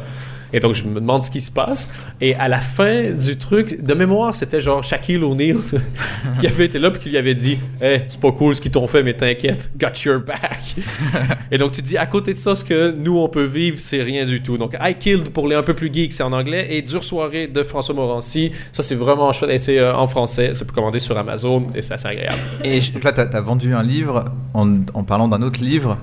[0.53, 1.91] Et donc je me demande ce qui se passe.
[2.21, 5.57] Et à la fin du truc, de mémoire, c'était genre Shaquille O'Neal
[6.39, 8.71] qui avait été là puis qui lui avait dit Hey, c'est pas cool ce qu'ils
[8.71, 10.75] t'ont fait, mais t'inquiète, got your back.
[11.51, 14.01] Et donc tu dis, à côté de ça, ce que nous on peut vivre, c'est
[14.01, 14.57] rien du tout.
[14.57, 16.67] Donc I Killed pour les un peu plus geeks, c'est en anglais.
[16.69, 19.51] Et Dure Soirée de François Morancy, ça c'est vraiment chouette.
[19.51, 22.39] Et c'est euh, en français, ça peut commander sur Amazon et c'est assez agréable.
[22.63, 25.97] Et donc là, t'as as vendu un livre en parlant d'un autre livre.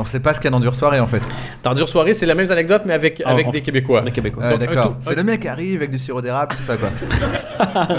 [0.00, 1.22] On sait pas ce qu'il y a dans Dure Soirée en fait.
[1.62, 4.02] Dans Dure Soirée, c'est la même anecdote, mais avec, Ah, avec des Québécois.
[4.04, 4.56] Les Québécois.
[4.56, 4.96] D'accord.
[5.00, 6.88] C'est le mec qui arrive avec du sirop d'érable, tout ça quoi.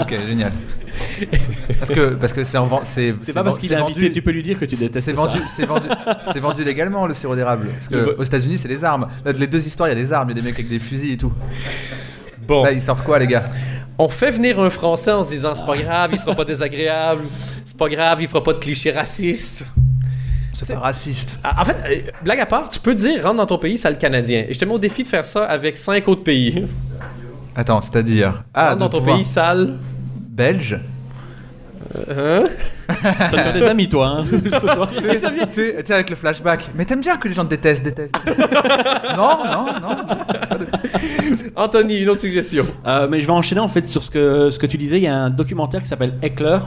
[0.00, 0.52] ok, génial.
[1.78, 4.22] Parce que parce que c'est en c'est C'est pas parce qu'il est invité, vendu- tu
[4.22, 5.88] peux lui dire que tu détestes C'est vendu, c'est vendu,
[6.32, 7.68] c'est vendu légalement le sirop d'érable.
[7.74, 9.06] Parce que aux États-Unis, c'est des armes.
[9.24, 10.68] Là, les deux histoires, il y a des armes, il y a des mecs avec
[10.68, 11.32] des fusils et tout.
[12.46, 13.44] Bon, Là, ils sortent quoi, les gars?
[13.98, 17.22] On fait venir un Français en se disant c'est pas grave, il sera pas désagréable,
[17.64, 19.66] c'est pas grave, il fera pas de clichés racistes.
[20.62, 21.38] C'est pas raciste.
[21.44, 23.90] Ah, En fait, euh, blague à part, tu peux dire rentre dans ton pays, c'est
[23.90, 24.44] le Canadien.
[24.48, 26.64] Et je te mets au défi de faire ça avec cinq autres pays.
[27.56, 28.44] Attends, c'est-à-dire?
[28.54, 29.74] Ah, rentre dans ton pouvoir- pays sale.
[30.16, 30.78] belge?
[32.08, 32.44] Hein?
[33.30, 34.18] Tu faire des amis, toi.
[34.20, 34.88] hein, ce soir.
[34.96, 36.70] Tu sais, avec le flashback.
[36.74, 38.14] Mais t'aimes bien que les gens te détestent, détestent.
[39.16, 39.96] non, non, non.
[41.56, 42.66] Anthony, une autre suggestion.
[42.86, 44.98] Euh, mais je vais enchaîner en fait sur ce que, ce que tu disais.
[44.98, 46.58] Il y a un documentaire qui s'appelle Heckler.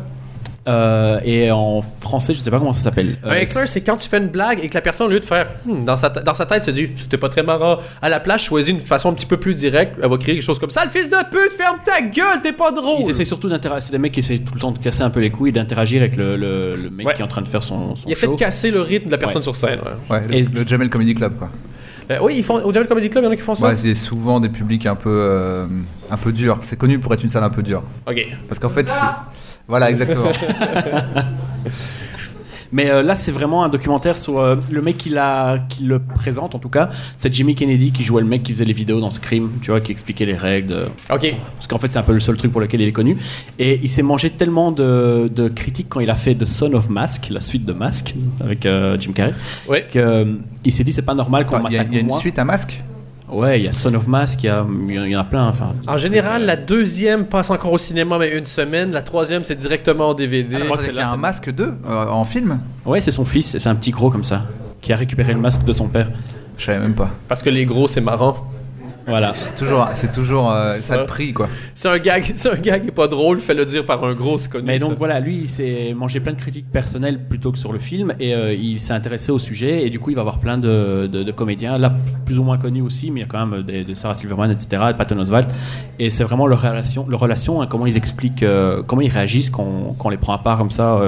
[0.67, 3.17] Euh, et en français, je sais pas comment ça s'appelle.
[3.23, 5.19] Un Euh, heckler, c'est quand tu fais une blague et que la personne, au lieu
[5.19, 7.77] de faire Hmm dans, sa dans sa tête, se dit c'était pas très marrant.
[8.01, 9.95] À la place, choisis une façon un petit peu plus directe.
[10.01, 10.83] Elle va créer quelque chose comme ça.
[10.83, 13.01] Le fils de pute, ferme ta gueule, t'es pas drôle.
[13.01, 13.83] Ils essaient surtout d'interagir.
[13.83, 16.01] C'est des mecs qui essaient tout le temps de casser un peu les couilles, d'interagir
[16.01, 17.13] avec le, le, le mec Ouais.
[17.13, 19.11] qui est en train de faire son, son Ils essaient de casser le rythme de
[19.11, 19.43] la personne Ouais.
[19.43, 19.79] sur scène.
[20.09, 20.15] ouais.
[20.17, 21.49] Ouais, le, Et- le Jamel Comedy Club, quoi.
[22.09, 23.67] Euh, oui, ils font, au Jamel Comedy Club, il y en a qui font ça?
[23.67, 25.65] Ouais, c'est souvent des publics un peu, euh,
[26.09, 26.57] un peu durs.
[26.61, 27.83] C'est connu pour être une salle un peu dure.
[28.07, 28.25] ok.
[28.47, 28.87] Parce qu'en fait,
[29.67, 30.25] voilà, exactement.
[32.71, 36.59] Mais euh, là, c'est vraiment un documentaire sur euh, le mec qui, le présente, en
[36.59, 36.89] tout cas.
[37.15, 39.79] C'est Jimmy Kennedy qui jouait le mec qui faisait les vidéos dans Scream, tu vois,
[39.79, 40.67] qui expliquait les règles.
[40.67, 41.35] de- Ok.
[41.53, 43.17] Parce qu'en fait, c'est un peu le seul truc pour lequel il est connu.
[43.59, 46.89] Et il s'est mangé tellement de, de critiques quand il a fait The Son of
[46.89, 49.33] Mask, la suite de Mask, avec euh, Jim Carrey,
[49.69, 49.87] Ouais.
[49.89, 52.01] qu'il s'est dit c'est pas normal qu'on Attends, Il y a, m'attaque il y a
[52.01, 52.17] une moi.
[52.19, 52.81] suite à masque
[53.29, 55.47] Ouais, il y a Son of Mask, il y, en a plein.
[55.47, 58.91] Enfin, En général, la deuxième passe encore au cinéma, mais une semaine.
[58.91, 60.57] La troisième, c'est directement en DVD.
[60.59, 63.55] Je crois qu'il y a un masque 2 euh, en film Ouais, c'est son fils,
[63.55, 64.43] et c'est un petit gros comme ça,
[64.81, 66.07] qui a récupéré le masque de son père.
[66.57, 67.09] Je savais même pas.
[67.27, 68.35] Parce que les gros, c'est marrant.
[69.07, 69.33] Voilà.
[69.33, 71.47] C'est toujours, c'est toujours euh, ça de prix, quoi.
[71.73, 74.13] C'est un gag, c'est un gag qui est pas drôle, fais le dire par un
[74.13, 74.65] gros, c'est connu.
[74.65, 74.95] Mais donc ça.
[74.97, 78.33] voilà, lui, il s'est mangé plein de critiques personnelles plutôt que sur le film, et
[78.33, 81.23] euh, il s'est intéressé au sujet, et du coup, il va avoir plein de, de-
[81.23, 81.93] de comédiens, là,
[82.25, 84.49] plus ou moins connus aussi, mais il y a quand même des, de Sarah Silverman,
[84.51, 85.49] etc., de Patton Oswalt,
[85.99, 89.49] et c'est vraiment leur relation, leur relation hein, comment ils expliquent, euh, comment ils réagissent
[89.49, 90.99] quand, quand on les prend à part comme ça.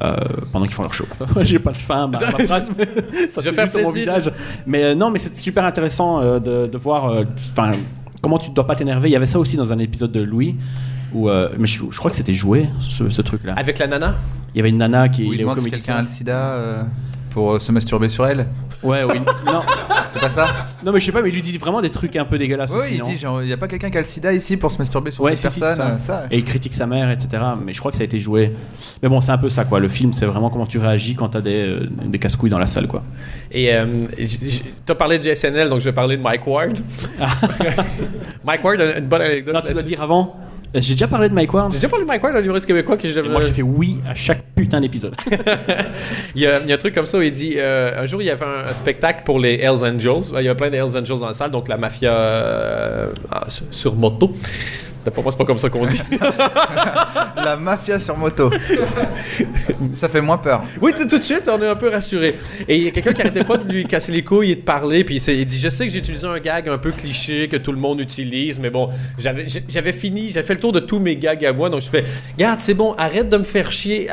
[0.00, 0.14] Euh,
[0.52, 1.04] pendant qu'ils font leur show.
[1.42, 2.86] J'ai pas de fin à ma, ma phrase, mais
[3.30, 4.30] ça Je vais se faire lit sur mon visage.
[4.66, 7.72] Mais euh, non, mais c'est super intéressant euh, de, de voir euh, enfin,
[8.20, 9.08] comment tu ne dois pas t'énerver.
[9.08, 10.56] Il y avait ça aussi dans un épisode de Louis.
[11.14, 13.54] Où, euh, mais je, je crois que c'était joué, ce, ce truc-là.
[13.58, 14.14] Avec la nana?
[14.54, 16.54] Il y avait une nana qui Où il est au Comedy quelqu'un a le sida
[16.54, 16.78] euh,
[17.32, 18.46] pour euh, se masturber sur elle.
[18.82, 19.18] Ouais, oui.
[19.46, 19.62] non,
[20.12, 20.46] C'est pas ça
[20.84, 22.72] non, mais je sais pas, mais il lui dit vraiment des trucs un peu dégueulasses
[22.72, 22.94] Oui, aussi.
[22.94, 24.70] il non dit genre, il n'y a pas quelqu'un qui a le sida ici pour
[24.72, 25.96] se masturber sur Ouais, cette si, si, personne.
[26.00, 26.22] c'est ça.
[26.22, 26.26] ça.
[26.30, 27.42] Et il critique sa mère, etc.
[27.64, 28.52] Mais je crois que ça a été joué.
[29.02, 29.78] Mais bon, c'est un peu ça, quoi.
[29.78, 32.66] Le film, c'est vraiment comment tu réagis quand t'as des, euh, des casse-couilles dans la
[32.66, 33.02] salle, quoi.
[33.52, 33.84] Et euh,
[34.16, 36.78] tu as parlé du SNL, donc je vais parler de Mike Ward.
[38.44, 39.54] Mike Ward, une bonne anecdote.
[39.54, 40.36] Non, tu dois dire avant.
[40.74, 41.72] Euh, J'ai déjà parlé de Mike Ward.
[41.72, 43.98] J'ai déjà parlé de Mike Ward, un humoriste québécois qui Et moi, je fais oui
[44.08, 45.14] à chaque putain d'épisode.
[46.34, 48.06] il, y a, il y a un truc comme ça où il dit euh, un
[48.06, 50.32] jour il y avait un, un spectacle pour les Hells Angels.
[50.38, 53.46] Il y a plein de Hells Angels dans la salle, donc la mafia euh, ah,
[53.48, 54.34] sur moto.
[55.04, 56.00] D'après moi, c'est pas comme ça qu'on dit.
[57.36, 58.50] La mafia sur moto.
[59.94, 60.62] ça fait moins peur.
[60.80, 62.36] Oui, tout de suite, on est un peu rassuré.
[62.68, 64.60] Et il y a quelqu'un qui arrêtait pas de lui casser les couilles et de
[64.60, 67.56] parler, puis il, dit Je sais que j'ai utilisé un gag un peu cliché que
[67.56, 68.88] tout le monde utilise, mais bon,
[69.18, 72.04] j'avais fini, j'avais fait le tour de tous mes gags à moi, donc je fais
[72.38, 74.08] Garde, c'est bon, arrête de me faire chier.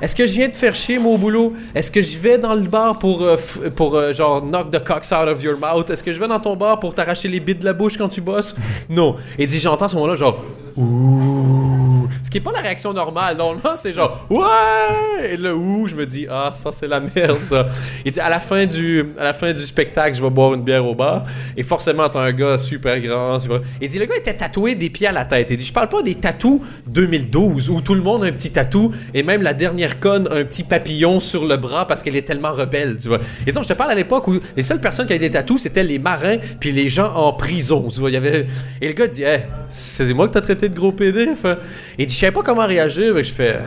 [0.00, 1.54] Est-ce que je viens de faire chier, mon boulot?
[1.74, 3.36] Est-ce que je vais dans le bar pour, euh,
[3.74, 5.88] pour euh, genre, knock the cocks out of your mouth?
[5.90, 8.08] Est-ce que je vais dans ton bar pour t'arracher les bits de la bouche quand
[8.08, 8.56] tu bosses?
[8.88, 9.16] Non.
[9.38, 10.33] Et il dit J'entends à ce moment-là, genre
[10.78, 11.73] ooh.
[12.22, 13.36] Ce qui est pas la réaction normale.
[13.36, 15.32] Normalement, c'est genre ouais.
[15.32, 17.66] Et le ouh, je me dis ah ça c'est la merde ça.
[18.04, 20.62] Il dit à la fin du à la fin du spectacle, je vais boire une
[20.62, 21.24] bière au bar.
[21.56, 23.38] Et forcément, t'as un gars super grand.
[23.38, 23.60] Super...
[23.80, 25.50] Il dit le gars était tatoué des pieds à la tête.
[25.50, 28.50] Il dit je parle pas des tatous 2012 où tout le monde a un petit
[28.50, 32.26] tatou et même la dernière conne un petit papillon sur le bras parce qu'elle est
[32.26, 32.98] tellement rebelle.
[33.00, 33.18] Tu vois.
[33.46, 35.62] Et donc je te parle à l'époque où les seules personnes qui avaient des tatous
[35.62, 37.88] c'était les marins puis les gens en prison.
[37.92, 38.46] Tu vois, il y avait
[38.80, 41.28] et le gars dit hey, c'est moi que t'as traité de gros PD.
[41.98, 43.14] Il dit je savais pas comment réagir.
[43.14, 43.58] Que je fais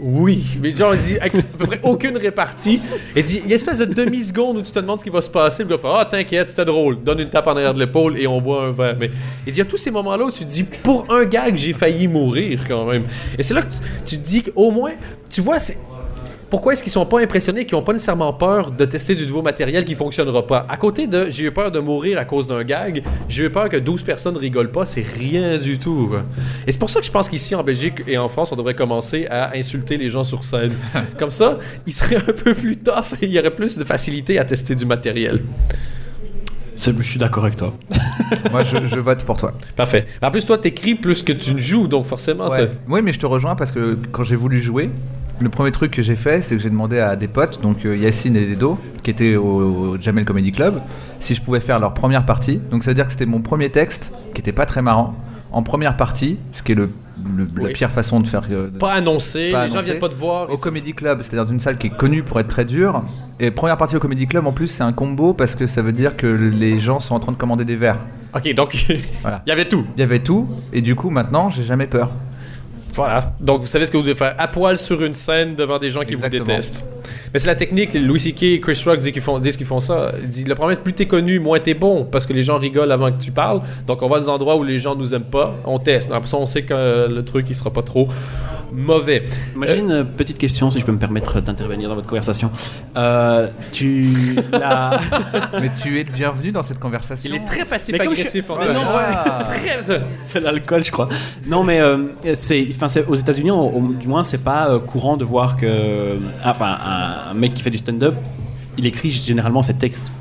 [0.00, 2.80] oui, mais genre, il dit avec à peu près aucune répartie.
[3.16, 5.10] Il dit, il y a une espèce de demi-seconde où tu te demandes ce qui
[5.10, 5.64] va se passer.
[5.64, 7.02] Le gars fait, ah, t'inquiète, c'était drôle.
[7.02, 8.96] Donne une tape en arrière de l'épaule et on boit un verre.
[8.98, 9.10] Mais
[9.46, 11.56] il dit, il y a tous ces moments-là où tu te dis, pour un gag,
[11.56, 13.04] j'ai failli mourir quand même.
[13.36, 14.92] Et c'est là que tu, tu te dis qu'au moins,
[15.28, 15.78] tu vois, c'est.
[16.50, 19.42] Pourquoi est-ce qu'ils sont pas impressionnés, qu'ils ont pas nécessairement peur de tester du nouveau
[19.42, 20.64] matériel qui fonctionnera pas?
[20.68, 23.68] À côté de j'ai eu peur de mourir à cause d'un gag, j'ai eu peur
[23.68, 26.10] que 12 personnes rigolent pas, c'est rien du tout.
[26.66, 28.74] Et c'est pour ça que je pense qu'ici en Belgique et en France, on devrait
[28.74, 30.72] commencer à insulter les gens sur scène.
[31.18, 34.38] Comme ça, ils seraient un peu plus tough et il y aurait plus de facilité
[34.38, 35.42] à tester du matériel.
[36.74, 37.74] C'est- Je suis d'accord avec toi.
[38.52, 39.52] Moi, je, je vote pour toi.
[39.76, 40.06] Parfait.
[40.22, 42.56] En plus, toi, t'écris plus que tu ne joues, donc forcément, Ouais.
[42.56, 42.70] c'est.
[42.88, 44.88] Oui, mais je te rejoins parce que quand j'ai voulu jouer,
[45.40, 47.96] le premier truc que j'ai fait, c'est que j'ai demandé à des potes, donc euh,
[47.96, 49.44] Yacine et Dedo, qui étaient au,
[49.92, 50.80] au Jamel Comedy Club,
[51.20, 52.60] si je pouvais faire leur première partie.
[52.70, 55.14] Donc ça veut dire que c'était mon premier texte, qui était pas très marrant,
[55.52, 56.90] en première partie, ce qui est le,
[57.36, 58.42] le- la pire façon de faire.
[58.50, 60.50] euh, de- Pas annoncé, Pas les gens viennent pas te voir.
[60.50, 63.04] au Comedy Club, c'est-à-dire d'une salle qui est connue pour être très dure.
[63.40, 65.92] Et première partie au Comedy Club, en plus, c'est un combo parce que ça veut
[65.92, 67.98] dire que les gens sont en train de commander des verres.
[68.34, 68.76] Ok, donc
[69.22, 69.42] Voilà.
[69.46, 69.86] il y avait tout.
[69.96, 72.10] Il y avait tout, et du coup, maintenant, j'ai jamais peur.
[72.98, 73.32] Voilà.
[73.40, 74.34] Donc, vous savez ce que vous devez faire.
[74.38, 76.44] À poil sur une scène devant des gens qui Exactement.
[76.44, 76.84] vous détestent.
[77.32, 77.94] Mais c'est la technique.
[77.94, 78.42] Louis C.K.
[78.42, 80.12] et Chris Rock disent qu'ils font, disent qu'ils font ça.
[80.22, 82.04] Ils disent, le problème, plus t'es connu, moins t'es bon.
[82.04, 83.60] Parce que les gens rigolent avant que tu parles.
[83.86, 85.54] Donc, on va à des endroits où les gens nous aiment pas.
[85.64, 86.10] On teste.
[86.12, 88.08] Après ça, on sait que euh, le truc, il sera pas trop
[88.70, 89.22] mauvais.
[89.54, 92.50] Imagine une petite question, si je peux me permettre d'intervenir dans votre conversation.
[92.98, 94.98] Euh, tu l'as.
[95.60, 97.30] Mais tu es le bienvenu dans cette conversation.
[97.32, 98.46] Il est très Mais passif-agressif.
[98.46, 99.42] comme en je- Non, Ah.
[99.44, 99.80] Très...
[100.26, 101.08] C'est l'alcool, je crois.
[101.46, 101.98] Non, mais euh,
[102.34, 103.50] c'est, enfin, aux États-Unis,
[104.00, 107.70] du moins, c'est pas euh, courant de voir que, enfin, un, un mec qui fait
[107.70, 108.14] du stand-up,
[108.76, 110.12] il écrit généralement ses textes.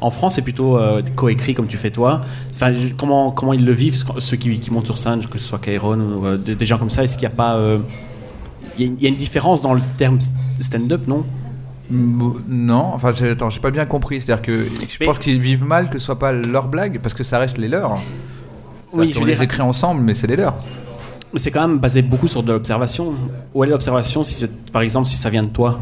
[0.00, 2.20] En France, c'est plutôt euh, coécrit comme tu fais toi.
[2.54, 5.58] Enfin, comment comment ils le vivent ceux qui, qui montent sur scène, que ce soit
[5.58, 7.02] Kairon ou euh, des, des gens comme ça.
[7.02, 7.78] Est-ce qu'il n'y a pas, euh,
[8.78, 10.18] il y, a une- il y a une différence dans le terme
[10.60, 11.24] stand-up, non?
[11.90, 14.20] Non, enfin, attends, j'ai pas bien compris.
[14.20, 17.14] C'est-à-dire que je Mais- pense qu'ils vivent mal que ce soit pas leur blague, parce
[17.14, 17.94] que ça reste les leurs.
[18.92, 20.56] Oui, je les écrit ensemble, mais c'est les leurs.
[21.36, 23.14] C'est quand même basé beaucoup sur de l'observation.
[23.54, 25.78] Où est l'observation si par exemple, si ça vient de toi?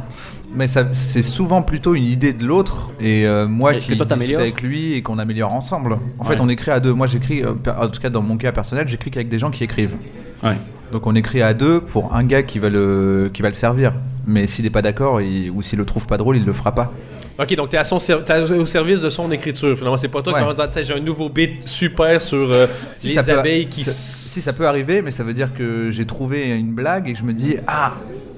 [0.57, 4.37] Mais c'est souvent plutôt une idée de l'autre, et euh, moi Et qui toi, discute
[4.37, 5.95] avec lui et qu'on améliore ensemble.
[5.95, 6.29] En Ouais.
[6.37, 6.93] fait, on écrit à deux.
[6.93, 9.65] Moi, j'écris, euh, en tout cas dans mon cas personnel, j'écris qu'avec des gens qui
[9.65, 9.97] écrivent.
[10.45, 10.57] Ouais.
[10.93, 13.95] Donc on écrit à deux pour un gars qui va le, qui va le servir.
[14.27, 15.21] Mais s'il est pas d'accord
[15.55, 16.93] ou s'il le trouve pas drôle, il le fera pas.
[17.39, 19.77] Ok, donc t'es, à son t'es au service de son écriture.
[19.77, 20.41] Finalement, c'est pas toi Ouais.
[20.41, 22.67] qui vas dire, j'ai un nouveau beat super sur euh,
[22.99, 23.85] Si, les peut- abeilles qui.
[23.85, 27.19] si ça peut arriver, mais ça veut dire que j'ai trouvé une blague et que
[27.19, 27.95] je me dis ah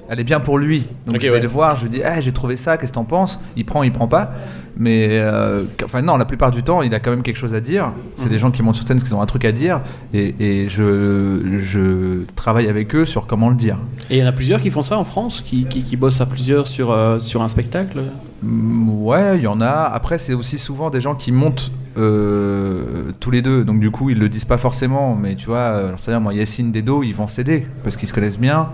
[0.09, 0.85] elle est bien pour lui.
[1.05, 1.39] Donc je vais ouais.
[1.41, 3.39] le voir, je lui dis, j'ai trouvé ça, qu'est-ce que t'en penses?
[3.55, 4.31] Il prend, il prend pas.
[4.79, 7.59] Mais euh, enfin non, la plupart du temps, il a quand même quelque chose à
[7.59, 7.93] dire.
[8.15, 8.29] C'est Mhm.
[8.29, 9.81] des gens qui montent sur scène parce qu'ils ont un truc à dire,
[10.13, 13.77] et, et je, je travaille avec eux sur comment le dire.
[14.11, 16.21] Et il y en a plusieurs qui font ça en France, qui, qui, qui bossent
[16.21, 18.03] à plusieurs sur, euh, sur un spectacle?
[18.43, 19.89] Mm, Ouais, il y en a.
[19.93, 23.63] Après, c'est aussi souvent des gens qui montent euh, tous les deux.
[23.63, 25.15] Donc, du coup, ils le disent pas forcément.
[25.19, 28.07] Mais tu vois, euh, j'en sais rien, moi, Yacine, Dedo, ils vont s'aider parce qu'ils
[28.07, 28.69] se connaissent bien.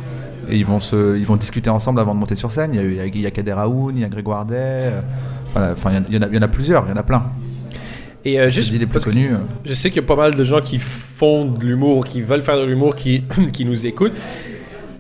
[0.50, 2.72] Et ils vont, se, ils vont discuter ensemble avant de monter sur scène.
[2.74, 4.46] Il y a, il y a, il y a Kader Aoun, il y a Grégoire
[4.46, 4.56] Day.
[4.58, 5.02] euh,
[5.54, 7.04] voilà, enfin, il y en a- il y, en a, plusieurs, il y en a
[7.04, 7.24] plein.
[8.26, 9.34] Et euh, juste les plus connus.
[9.34, 9.38] euh.
[9.66, 12.42] je sais qu'il y a pas mal de gens qui font de l'humour, qui veulent
[12.42, 14.14] faire de l'humour, qui, qui nous écoutent.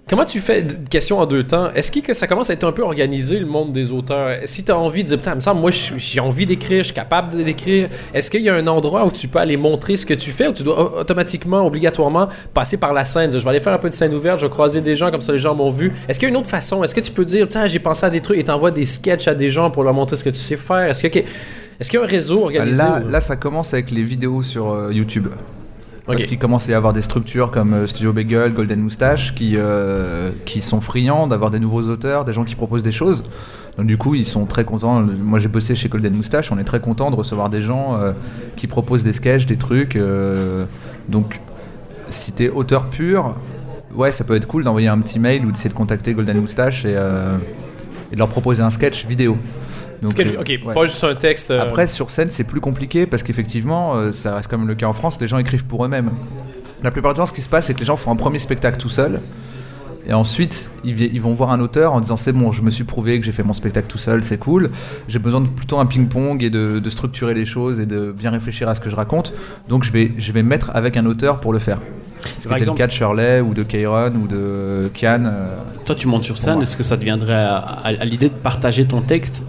[0.10, 2.82] Comment tu fais, question en deux temps, est-ce que ça commence à être un peu
[2.84, 4.38] organisé le monde des auteurs?
[4.44, 6.94] Si tu as envie de dire, putain, me semble, moi j'ai envie d'écrire, je suis
[6.94, 10.06] capable de d'écrire, est-ce qu'il y a un endroit où tu peux aller montrer ce
[10.06, 13.30] que tu fais ou tu dois au- automatiquement, obligatoirement passer par la scène?
[13.30, 15.10] Dire, Je vais aller faire un peu de scène ouverte, je vais croiser des gens
[15.10, 15.94] comme ça les gens m'ont vu.
[16.10, 16.84] Est-ce qu'il y a une autre façon?
[16.84, 19.30] Est-ce que tu peux dire, tiens, j'ai pensé à des trucs et t'envoies des sketchs
[19.30, 20.90] à des gens pour leur montrer ce que tu sais faire?
[20.90, 22.78] Est-ce que- est-ce qu'il y a un réseau organisé?
[22.78, 25.28] Là, ou- là, ça commence avec les vidéos sur euh, YouTube.
[26.06, 26.28] Parce Ok.
[26.28, 30.32] qu'il commence à y avoir des structures comme euh, Studio Bagel, Golden Moustache qui, euh,
[30.46, 33.24] qui sont friands d'avoir des nouveaux auteurs, des gens qui proposent des choses.
[33.78, 35.02] Donc du coup, ils sont très contents.
[35.02, 36.52] Moi, j'ai bossé chez Golden Moustache.
[36.52, 38.12] On est très content de recevoir des gens euh,
[38.58, 39.96] qui proposent des sketchs, des trucs.
[39.96, 40.66] euh,
[41.08, 41.40] donc,
[42.10, 43.36] si t'es auteur pur,
[43.96, 46.84] ouais, ça peut être cool d'envoyer un petit mail ou d'essayer de contacter Golden Moustache
[46.86, 47.38] et, euh,
[48.12, 49.38] et de leur proposer un sketch vidéo.
[50.04, 50.74] Donc, Sketch- euh, ok, ouais.
[50.74, 51.50] pas juste un texte.
[51.52, 54.76] euh, Après, sur scène, c'est plus compliqué parce qu'effectivement, euh, ça reste quand même le
[54.76, 56.12] cas en France, les gens écrivent pour eux-mêmes.
[56.84, 58.40] La plupart du temps, ce qui se passe, c'est que les gens font un premier
[58.40, 59.20] spectacle tout seul.
[60.06, 63.18] Et ensuite, ils, vont voir un auteur en disant c'est bon, je me suis prouvé
[63.22, 64.70] que j'ai fait mon spectacle tout seul, c'est cool.
[65.08, 68.30] J'ai besoin de plutôt un ping-pong et de, de structurer les choses et de bien
[68.32, 69.34] réfléchir à ce que je raconte.
[69.70, 71.80] Donc je vais, je vais mettre avec un auteur pour le faire.
[72.38, 75.24] C'est Par le exemple- cas de Shirley ou de Kairon ou de Kian.
[75.26, 78.34] euh, Toi, tu montes sur scène, est-ce que ça deviendrait à, à- à l'idée de
[78.36, 79.42] partager ton texte?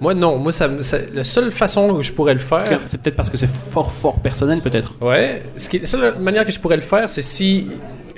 [0.00, 0.38] Moi, non.
[0.38, 2.80] Moi, ça, ça- la seule façon où je pourrais le faire.
[2.86, 4.94] C'est peut-être parce que c'est fort, fort personnel, peut-être.
[5.00, 5.42] Ouais.
[5.56, 7.68] Ce qui, la seule manière que je pourrais le faire, c'est si.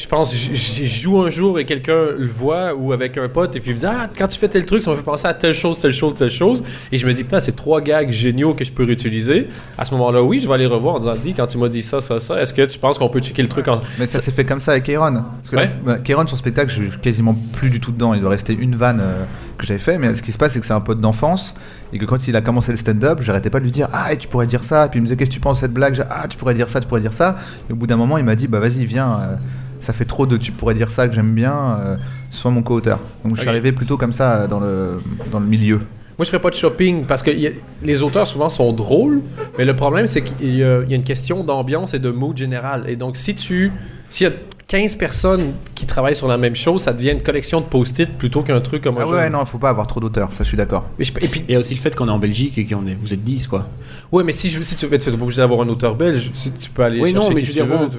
[0.02, 3.60] Je pense, je, joue un jour et quelqu'un le voit ou avec un pote et
[3.60, 5.34] puis il me dit Ah, quand tu fais tel truc, ça me fait penser à
[5.34, 6.64] telle chose, telle chose, telle chose.
[6.90, 9.48] Et je me dis Putain, c'est trois gags géniaux que je peux réutiliser.
[9.78, 11.82] À ce moment-là, oui, je vais aller revoir en disant Dis, quand tu m'as dit
[11.82, 13.78] ça, ça, ça, est-ce que tu penses qu'on peut checker le truc en.
[14.00, 15.12] Mais ça s'est fait comme ça avec Kairon.
[15.36, 15.70] Parce que Ouais.
[15.84, 18.12] bah, Kairon, son spectacle, je suis quasiment plus du tout dedans.
[18.14, 19.24] Il doit rester une vanne euh,
[19.56, 19.98] que j'avais fait.
[19.98, 21.54] Mais ce qui se passe, c'est que c'est un pote d'enfance.
[21.92, 24.26] Et que quand il a commencé le stand-up, j'arrêtais pas de lui dire Ah, tu
[24.26, 24.86] pourrais dire ça.
[24.86, 26.04] Et puis il me disait Qu'est-ce que tu penses de cette blague?
[26.10, 27.36] Ah, tu pourrais dire ça, tu pourrais dire ça.
[27.70, 29.12] Et au bout d'un moment, il m'a dit Bah vas-y, viens.
[29.20, 29.36] euh,
[29.82, 31.78] ça fait trop de tu pourrais dire ça que j'aime bien.
[31.80, 31.96] euh,
[32.30, 32.98] sois mon co-auteur.
[33.24, 35.76] Donc je suis arrivé plutôt comme ça euh, dans le, dans le milieu.
[36.18, 39.22] Moi, je ferais pas de shopping parce que a- les auteurs souvent sont drôles,
[39.58, 42.84] mais le problème, c'est qu'il y, y a une question d'ambiance et de mood général.
[42.88, 43.72] Et donc, si tu.
[44.08, 44.34] S'il y a
[44.68, 48.42] 15 personnes qui travaillent sur la même chose, ça devient une collection de post-it plutôt
[48.42, 50.32] qu'un truc comme Ah ouais, non, il faut pas avoir trop d'auteurs.
[50.32, 50.84] Ça, je suis d'accord.
[50.96, 52.94] Mais je- et puis, Et aussi le fait qu'on est en Belgique et qu'on est,
[53.02, 53.66] vous êtes 10, quoi.
[54.12, 56.70] ouais, mais si, je, si tu veux, tu obligé d'avoir un auteur belge, si tu
[56.70, 57.96] peux aller Oui, chercher non, mais qui je veux tu dire, bon, tu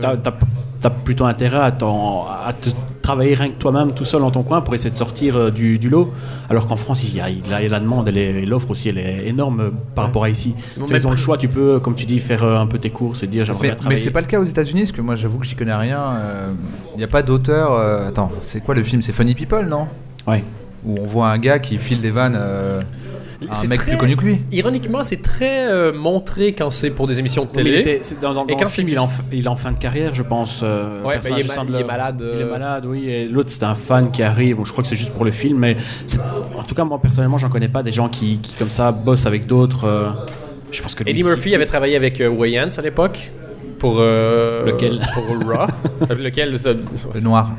[0.82, 2.70] t'as, plutôt intérêt à, t'en- à te
[3.04, 5.78] travailler rien que toi-même, tout seul dans ton coin, pour essayer de sortir euh, du,
[5.78, 6.12] du lot.
[6.50, 8.98] Alors qu'en France, il y a, il y a la demande, et l'offre aussi, elle
[8.98, 10.56] est énorme euh, par rapport à ici.
[10.78, 12.80] Bon, Tu mais ont le choix, tu peux, comme tu dis, faire euh, un peu
[12.80, 14.02] tes courses et dire j'aimerais Mais, bien mais travailler.
[14.04, 16.02] c'est pas le cas aux États-Unis, parce que moi j'avoue que j'y connais rien.
[16.96, 17.74] Il n'y a pas d'auteur.
[17.74, 19.02] euh, Attends, c'est quoi le film?
[19.04, 19.88] C'est Funny People, non?
[20.26, 20.44] Ouais.
[20.86, 22.82] Où on voit un gars qui file des vannes euh,
[23.50, 24.42] un C'est mec très- plus connu que lui.
[24.52, 27.72] Ironiquement, c'est très euh, montré quand c'est pour des émissions de télé.
[27.72, 29.56] il était- c'est dans, dans- Et quand film, c'est il est, en, il est en
[29.56, 30.62] fin de carrière, je pense.
[30.64, 32.34] euh, Ouais, ben, il est il est malade, euh.
[32.36, 33.10] Il est malade, oui.
[33.10, 34.58] Et l'autre, c'est un fan qui arrive.
[34.58, 35.78] Bon, je crois que c'est juste pour le film, mais
[36.58, 39.26] en tout cas, moi personnellement, j'en connais pas des gens qui, qui, comme ça, bossent
[39.26, 39.86] avec d'autres.
[39.86, 40.10] euh,
[40.72, 43.32] je pense que Eddie Murphy avait travaillé avec euh, Wayans à l'époque.
[43.80, 43.98] Pour.
[44.00, 45.02] euh, Lequel?
[45.14, 45.68] Pour Raw.
[46.10, 47.52] Euh, Lequel Le noir.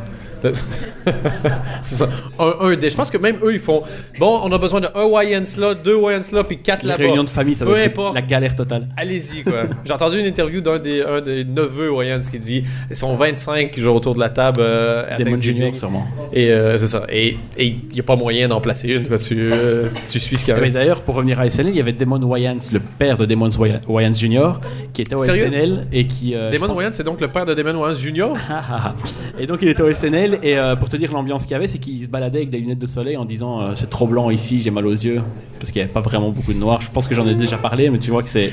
[1.82, 2.08] c'est ça.
[2.38, 2.70] Un, un.
[2.80, 3.82] Je pense que même eux, ils font.
[4.18, 7.02] Bon, on a besoin de un Wayans là, deux Wayans là, puis quatre là-bas.
[7.02, 8.14] réunions de famille, ça Peu doit être importe.
[8.14, 8.88] la galère totale.
[8.96, 9.64] Allez-y, quoi.
[9.84, 13.78] J'ai entendu une interview d'un des, un des neveux Wayans qui dit ils sont 25
[13.78, 15.42] genre autour de la table euh, à Thanksgiving.
[15.42, 16.06] Junior, sûrement.
[16.32, 17.04] Et euh, c'est ça.
[17.10, 20.44] Et il n'y a pas moyen d'en placer une quand tu, euh, tu suis ce
[20.44, 20.70] qu'il y avait.
[20.70, 23.80] D'ailleurs, pour revenir à SNL, il y avait Damon Wayans, le père de Damon Waya-
[23.88, 24.60] Wayans Jr.,
[24.92, 25.46] qui était au Sérieux?
[25.50, 26.34] SNL et qui.
[26.34, 27.54] euh, je Damon pense- Wayans, c'est donc le père de.
[27.54, 28.94] Ah, ah, ah.
[29.38, 31.66] et donc il était au SNL et euh, pour te dire l'ambiance qu'il y avait
[31.66, 34.30] c'est qu'il se baladait avec des lunettes de soleil en disant euh, c'est trop blanc
[34.30, 35.20] ici j'ai mal aux yeux
[35.58, 37.56] parce qu'il n'y avait pas vraiment beaucoup de noir je pense que j'en ai déjà
[37.58, 38.50] parlé mais tu vois que c'est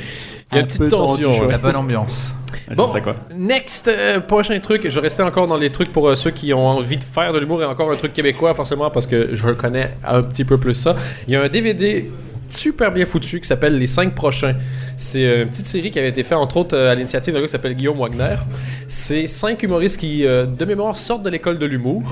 [0.51, 1.51] Il y a un une petite tension, ouais.
[1.51, 2.35] La bonne ambiance.
[2.67, 4.89] Ouais, Bon, c'est ça quoi next, euh, prochain truc.
[4.89, 7.39] Je restais encore dans les trucs pour euh, ceux qui ont envie de faire de
[7.39, 10.73] l'humour et encore un truc québécois, forcément, parce que je reconnais un petit peu plus
[10.75, 10.95] ça.
[11.27, 12.09] Il y a un DVD
[12.53, 14.55] super bien foutu qui s'appelle Les 5 prochains.
[14.97, 17.39] C'est euh, une petite série qui avait été faite entre autres euh, à l'initiative d'un
[17.39, 18.35] gars qui s'appelle Guillaume Wagner.
[18.87, 22.03] C'est cinq humoristes qui, euh, de mémoire, sortent de l'école de l'humour.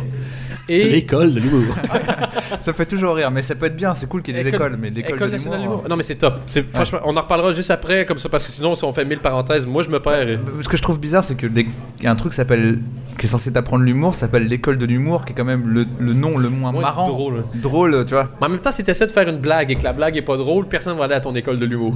[0.70, 1.74] Et L'école de l'humour.
[2.62, 4.50] Ça fait toujours rire, mais ça peut être bien, c'est cool qu'il y ait des
[4.50, 5.78] écoles, mais l'école de nationale l'humour.
[5.78, 5.90] d'humour.
[5.90, 6.36] Non, mais c'est top.
[6.46, 9.06] C'est franchement, on en reparlera juste après, comme ça, parce que sinon, si on fait
[9.06, 10.28] mille parenthèses, moi je me perds.
[10.28, 12.80] euh, Ce que je trouve bizarre, c'est que il a un truc qui s'appelle,
[13.18, 16.14] qui est censé t'apprendre l'humour, s'appelle l'école de l'humour, qui est quand même le, le
[16.14, 17.44] nom le moins Moins marrant, drôle.
[17.56, 18.30] drôle, tu vois.
[18.42, 20.18] Mais en même temps, si tu essaies de faire une blague et que la blague
[20.18, 21.96] est pas drôle, personne va aller à ton école de l'humour.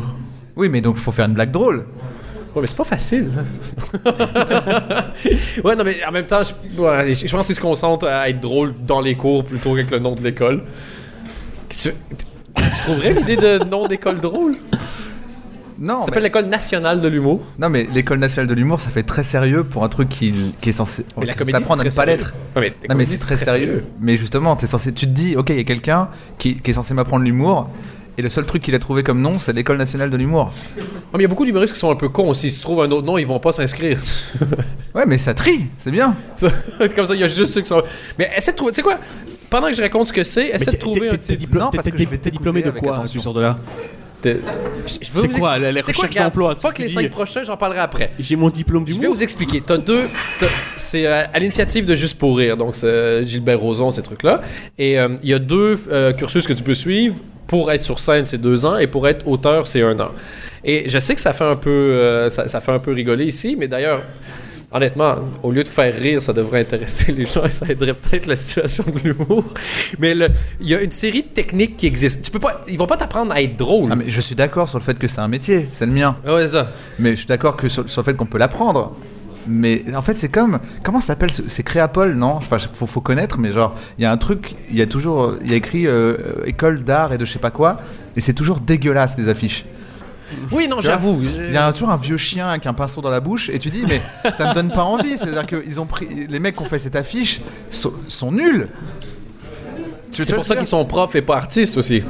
[0.55, 1.85] Oui, mais donc faut faire une blague drôle.
[2.55, 3.29] Ouais, mais c'est pas facile.
[5.63, 8.39] ouais, non, mais en même temps, je, ouais, je pense qu'ils se concentrent à être
[8.39, 10.63] drôle dans les cours plutôt qu'avec le nom de l'école.
[11.69, 11.89] Tu,
[12.55, 14.55] tu trouverais l'idée de nom d'école drôle?
[15.79, 17.41] Non, Ça mais, s'appelle l'école nationale de l'humour.
[17.57, 20.69] non, mais l'école nationale de l'humour, ça fait très sérieux pour un truc qui, qui
[20.69, 22.33] est censé Mais la comédie, t'apprendre à ne pas l'être.
[22.55, 23.83] Mais Non mais c'est très, sérieux.
[23.99, 26.73] Mais justement, es censé, tu te dis, ok, il y a quelqu'un qui, qui est
[26.75, 27.69] censé m'apprendre l'humour,
[28.17, 30.51] et le seul truc qu'il a trouvé comme nom, c'est l'école nationale de l'humour.
[30.77, 30.83] Mais
[31.19, 32.33] il y a beaucoup d'humoristes qui sont un peu cons.
[32.33, 33.97] S'ils se trouvent un autre nom, ils vont pas s'inscrire.
[34.95, 36.15] Ouais, mais ça trie, c'est bien.
[36.35, 36.49] Ça-
[36.95, 37.81] Comme ça, il y a juste ceux qui sont.
[38.19, 38.71] Mais essaie de trouver.
[38.71, 38.99] Tu sais quoi?
[39.49, 41.55] Pendant que je raconte ce que c'est, essaie de trouver un T'es titre.
[41.57, 43.21] Non, parce que je vais diplômé de t'écouter quoi Tu attention.
[43.21, 43.57] sors de là?
[44.21, 44.41] T'es- Je- veux
[44.85, 46.93] C'est vous quoi, C'est quoi, recherches regarde, d'emploi, Fuck les dis.
[46.93, 48.11] 5 prochains, j'en parlerai après.
[48.19, 49.61] J'ai mon diplôme Je vais vous expliquer.
[49.65, 50.03] T'as deux.
[50.39, 50.45] t'as-
[50.75, 54.41] C'est euh, à l'initiative de Juste pour rire, donc c'est euh, Gilbert Rozon, ces trucs-là.
[54.77, 57.15] Et euh, il y a deux euh, cursus que tu peux suivre.
[57.53, 60.09] Pour être sur scène, c'est deux ans, et pour être auteur, c'est un an.
[60.63, 63.25] Et je sais que ça fait un peu, euh, ça, ça fait un peu rigoler
[63.25, 64.01] ici, mais d'ailleurs,
[64.71, 68.25] honnêtement, au lieu de faire rire, ça devrait intéresser les gens et ça aiderait peut-être
[68.25, 69.45] la situation de l'humour.
[69.99, 70.15] Mais
[70.61, 72.21] il y a une série de techniques qui existent.
[72.23, 73.89] Tu peux pas, ils vont pas t'apprendre à être drôle.
[73.91, 76.15] Ah, mais je suis d'accord sur le fait que c'est un métier, c'est le mien.
[76.25, 76.71] Ouais, ça.
[76.97, 78.95] Mais je suis d'accord que sur, sur le fait qu'on peut l'apprendre.
[79.47, 80.59] Mais en fait, c'est comme.
[80.83, 82.31] Comment ça s'appelle ce- C'est Créapol, non?
[82.33, 85.33] Enfin, faut, faut connaître, mais genre, il y a un truc, il y a toujours.
[85.43, 87.81] Il y a écrit euh, école d'art et de je sais pas quoi,
[88.15, 89.65] et c'est toujours dégueulasse les affiches.
[90.51, 91.21] Oui, non, j'avoue.
[91.47, 93.69] Il y a toujours un vieux chien avec un pinceau dans la bouche, et tu
[93.69, 94.01] dis, mais
[94.35, 95.17] ça me donne pas envie.
[95.17, 96.07] C'est-à-dire que ils ont pris.
[96.27, 98.67] Les mecs qui ont fait cette affiche sont, sont nuls.
[100.09, 102.01] C'est pour ça qu'ils sont profs et pas artistes aussi.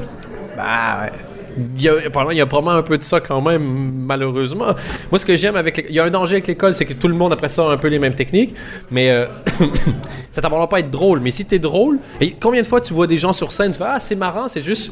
[0.56, 1.12] Bah ouais.
[1.58, 1.94] Il y, a,
[2.32, 4.68] il y a probablement un peu de ça quand même, malheureusement.
[5.12, 7.08] Moi, ce que j'aime avec il y a un danger avec l'école, c'est que tout
[7.08, 8.56] le monde après ça a un peu les mêmes techniques,
[8.89, 9.28] mais euh,
[10.32, 11.20] ça t'apprendra pas à être drôle.
[11.20, 12.00] Mais si t'es drôle,
[12.39, 14.62] combien de fois tu vois des gens sur scène, tu fais ah c'est marrant, c'est
[14.62, 14.92] juste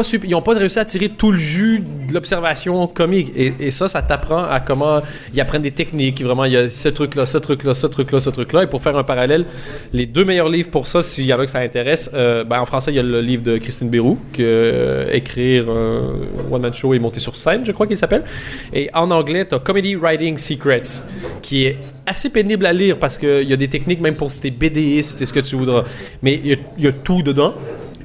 [0.00, 3.32] ils ont pas réussi à tirer tout le jus de l'observation comique.
[3.36, 5.00] Et, ça, ça t'apprend à comment
[5.34, 6.22] ils apprennent des techniques.
[6.22, 8.62] Vraiment, il y a ce truc-là, ce truc-là, ce truc-là, ce truc-là.
[8.64, 9.44] Et pour faire un parallèle,
[9.92, 12.60] les deux meilleurs livres pour ça, s'il y en a que ça intéresse, euh, ben,
[12.60, 16.72] en français, il y a le livre de Christine Bérou, que, euh, écrire un one-man
[16.72, 18.24] show et monter sur scène, je crois qu'il s'appelle.
[18.72, 21.02] Et en anglais, tu as Comedy Writing Secrets,
[21.42, 24.40] qui est assez pénible à lire parce qu'il y a des techniques même pour si
[24.40, 25.84] t'es BDiste, et ce que tu voudras.
[26.22, 27.54] Mais il y y a tout dedans.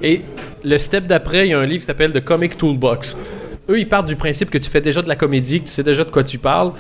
[0.01, 0.21] Et
[0.63, 3.17] le step d'après, il y a un livre qui s'appelle The Comic Toolbox.
[3.69, 5.83] Eux, ils partent du principe que tu fais déjà de la comédie, que tu sais
[5.83, 6.71] déjà de quoi tu parles.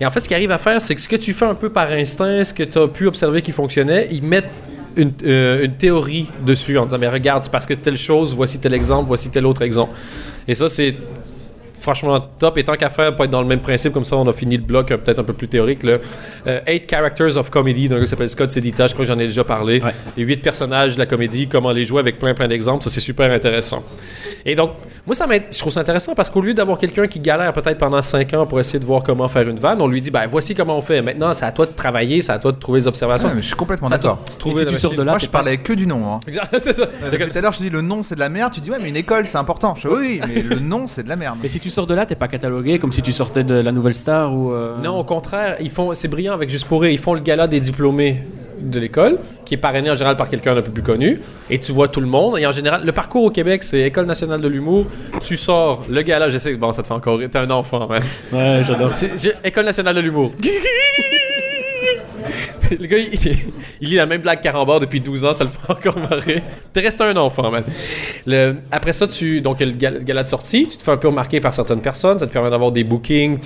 [0.00, 1.54] Et en fait, ce qu'ils arrivent à faire, c'est que ce que tu fais un
[1.54, 4.50] peu par instinct, ce que tu as pu observer qui fonctionnait, ils mettent
[4.96, 8.58] une, euh, une théorie dessus en disant, mais regarde, c'est parce que telle chose, voici
[8.58, 9.92] tel exemple, voici tel autre exemple.
[10.46, 10.94] Et ça, c'est
[11.80, 12.58] franchement top.
[12.58, 14.56] Et tant qu'à faire, pas être dans le même principe, comme ça, on a fini
[14.56, 15.82] le bloc euh, peut-être un peu plus théorique.
[15.82, 16.00] Le
[16.46, 19.18] euh, Eight Characters of Comedy d'un gars qui s'appelle Scott Sedita, je crois que j'en
[19.18, 19.80] ai déjà parlé.
[19.80, 19.92] Ouais.
[20.16, 23.00] Les huit personnages de la comédie, comment les jouer avec plein plein d'exemples, ça c'est
[23.00, 23.82] super intéressant.
[24.44, 24.70] Et donc,
[25.06, 28.00] moi, ça je trouve ça intéressant parce qu'au lieu d'avoir quelqu'un qui galère peut-être pendant
[28.02, 30.54] cinq ans pour essayer de voir comment faire une vanne, on lui dit, ben voici
[30.54, 31.02] comment on fait.
[31.02, 33.28] Maintenant, c'est à toi de travailler, c'est à toi de trouver les observations.
[33.28, 34.38] Ouais, mais je suis complètement C'est à toi d'accord.
[34.38, 36.14] trouver si la tu sors de là, Moi, je pas- parlais que du nom.
[36.14, 36.20] Hein.
[36.58, 36.86] C'est ça.
[37.10, 38.52] Depuis tout à l'heure, je te dis le nom c'est de la merde.
[38.52, 39.74] Tu dis ouais, mais une école c'est important.
[39.76, 41.38] Je fais, oui, oui, mais le nom c'est de la merde.
[41.42, 43.72] Mais si tu sors de là, t'es pas catalogué comme si tu sortais de la
[43.72, 44.52] nouvelle star ou.
[44.52, 46.90] euh, Non, au contraire, ils font, c'est brillant avec Juste pour rire.
[46.90, 48.22] Ils font le gala des diplômés
[48.60, 51.70] de l'école, qui est parrainé en général par quelqu'un d'un peu plus connu, et tu
[51.70, 52.38] vois tout le monde.
[52.38, 54.86] Et en général, le parcours au Québec, c'est École nationale de l'humour.
[55.22, 57.28] Tu sors le gala, je sais que bon, ça te fait encore rire.
[57.30, 58.02] T'es un enfant, man.
[58.32, 58.90] Ouais, j'adore.
[59.44, 60.32] École nationale de l'humour.
[62.78, 65.98] Le gars, il, lit la même blague carambard depuis 12 ans, ça le fait encore
[65.98, 66.42] marrer.
[66.72, 67.64] T'es resté un enfant, man.
[68.70, 71.54] Après ça, tu, donc, le gala, de sortie, tu te fais un peu remarquer par
[71.54, 73.38] certaines personnes, ça te permet d'avoir des bookings,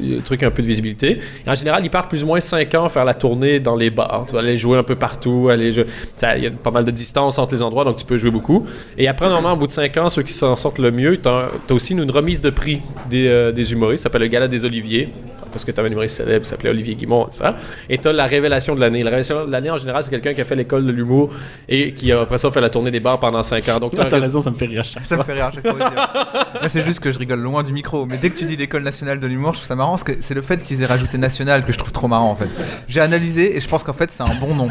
[0.00, 1.18] y a un peu de visibilité.
[1.46, 4.24] En général, ils partent plus ou moins 5 ans faire la tournée dans les bars.
[4.28, 7.38] Tu vas aller jouer un peu partout, aller Il y a pas mal de distance
[7.38, 8.66] entre les endroits, donc tu peux jouer beaucoup.
[8.96, 11.48] Et après, normalement, au bout de 5 ans, ceux qui s'en sortent le mieux, t'as
[11.68, 14.64] as aussi une remise de prix des, euh, des humoristes, ça s'appelle le gala des
[14.64, 15.08] Oliviers
[15.52, 17.54] parce que tu avais un humoriste célèbre qui s'appelait Olivier Guimond, ça.
[17.88, 19.02] Et tu as la révélation de l'année.
[19.02, 21.30] La révélation de l'année, en général, c'est quelqu'un qui a fait l'école de l'humour
[21.68, 23.78] et qui, a, après ça, fait la tournée des bars pendant 5 ans.
[23.78, 25.22] Donc, t'as Ah, un T'as rés- raison, ça me fait rire à chaque Ça me
[25.22, 28.06] fait rire à chaque fois c'est juste que je rigole loin du micro.
[28.06, 30.12] Mais dès que tu dis l'école nationale de l'humour, je trouve ça marrant parce que
[30.20, 32.48] c'est le fait qu'ils aient rajouté national que je trouve trop marrant en fait.
[32.88, 34.68] J'ai analysé et je pense qu'en fait c'est un bon nom.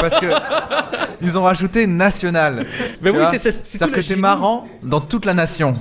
[0.00, 0.26] Parce que
[1.20, 2.64] ils ont rajouté national.
[3.02, 4.20] Mais Tu oui, c'est- c'est que génie.
[4.20, 5.74] marrant dans toute la nation.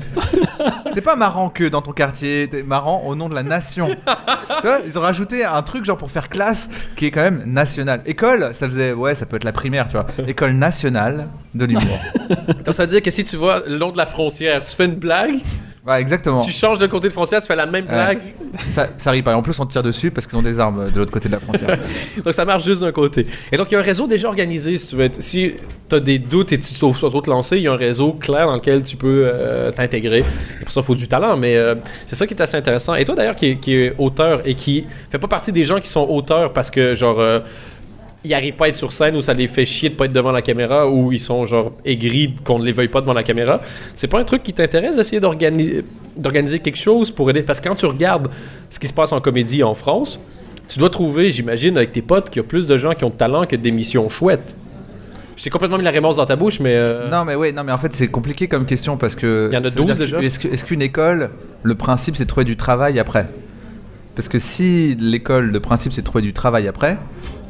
[0.94, 3.93] T'es pas marrant que dans ton quartier, t'es marrant au nom de la nation.
[4.62, 8.02] Vois, ils ont rajouté un truc genre pour faire classe qui est quand même national.
[8.06, 10.08] École, ça faisait, ouais, ça peut être la primaire, tu vois.
[10.28, 12.00] École nationale de l'humour.
[12.66, 14.86] Donc ça veut dire que si tu vas le long de la frontière, tu fais
[14.86, 15.40] une blague,
[15.86, 16.40] Ouais, exactement.
[16.42, 18.20] tu changes de côté de frontière, tu fais la même blague.
[18.70, 19.36] Ça, ça arrive pas.
[19.36, 21.34] En plus, on te tire dessus parce qu'ils ont des armes de l'autre côté de
[21.34, 21.78] la frontière.
[22.24, 23.28] Donc ça marche juste d'un côté.
[23.52, 25.22] Et donc il y a un réseau déjà organisé si tu veux être.
[25.22, 25.54] Si
[25.92, 28.48] as des doutes et tu dois trop te lancer, il y a un réseau clair
[28.48, 30.20] dans lequel tu peux euh, t'intégrer.
[30.20, 31.76] Et pour ça, il faut du talent, mais euh,
[32.08, 32.96] c'est ça qui est assez intéressant.
[32.96, 35.80] Et toi d'ailleurs, qui, est- qui est auteur et qui fait pas partie des gens
[35.82, 37.20] qui sont auteurs parce que genre.
[37.20, 37.42] euh,
[38.26, 40.14] ils arrivent pas à être sur scène ou ça les fait chier de pas être
[40.14, 43.24] devant la caméra ou ils sont genre aigris qu'on ne les veuille pas devant la
[43.24, 43.62] caméra.
[43.96, 45.84] C'est pas un truc qui t'intéresse d'essayer d'organi-
[46.16, 47.44] d'organiser quelque chose pour aider?
[47.44, 48.30] Parce que quand tu regardes
[48.70, 50.20] ce qui se passe en comédie en France,
[50.70, 53.10] tu dois trouver, j'imagine, avec tes potes, qu'il y a plus de gens qui ont
[53.10, 54.56] de talent que d'émissions chouettes.
[55.36, 56.76] J'ai complètement mis la réponse dans ta bouche, mais.
[56.76, 59.56] euh, Non mais ouais, non mais en fait c'est compliqué comme question parce que Il
[59.56, 60.22] y en a ça veut 12 dire déjà?
[60.22, 61.32] est-ce qu'une école,
[61.64, 63.28] le principe c'est de trouver du travail après?
[64.16, 66.98] Parce que si l'école, le principe c'est de trouver du travail après,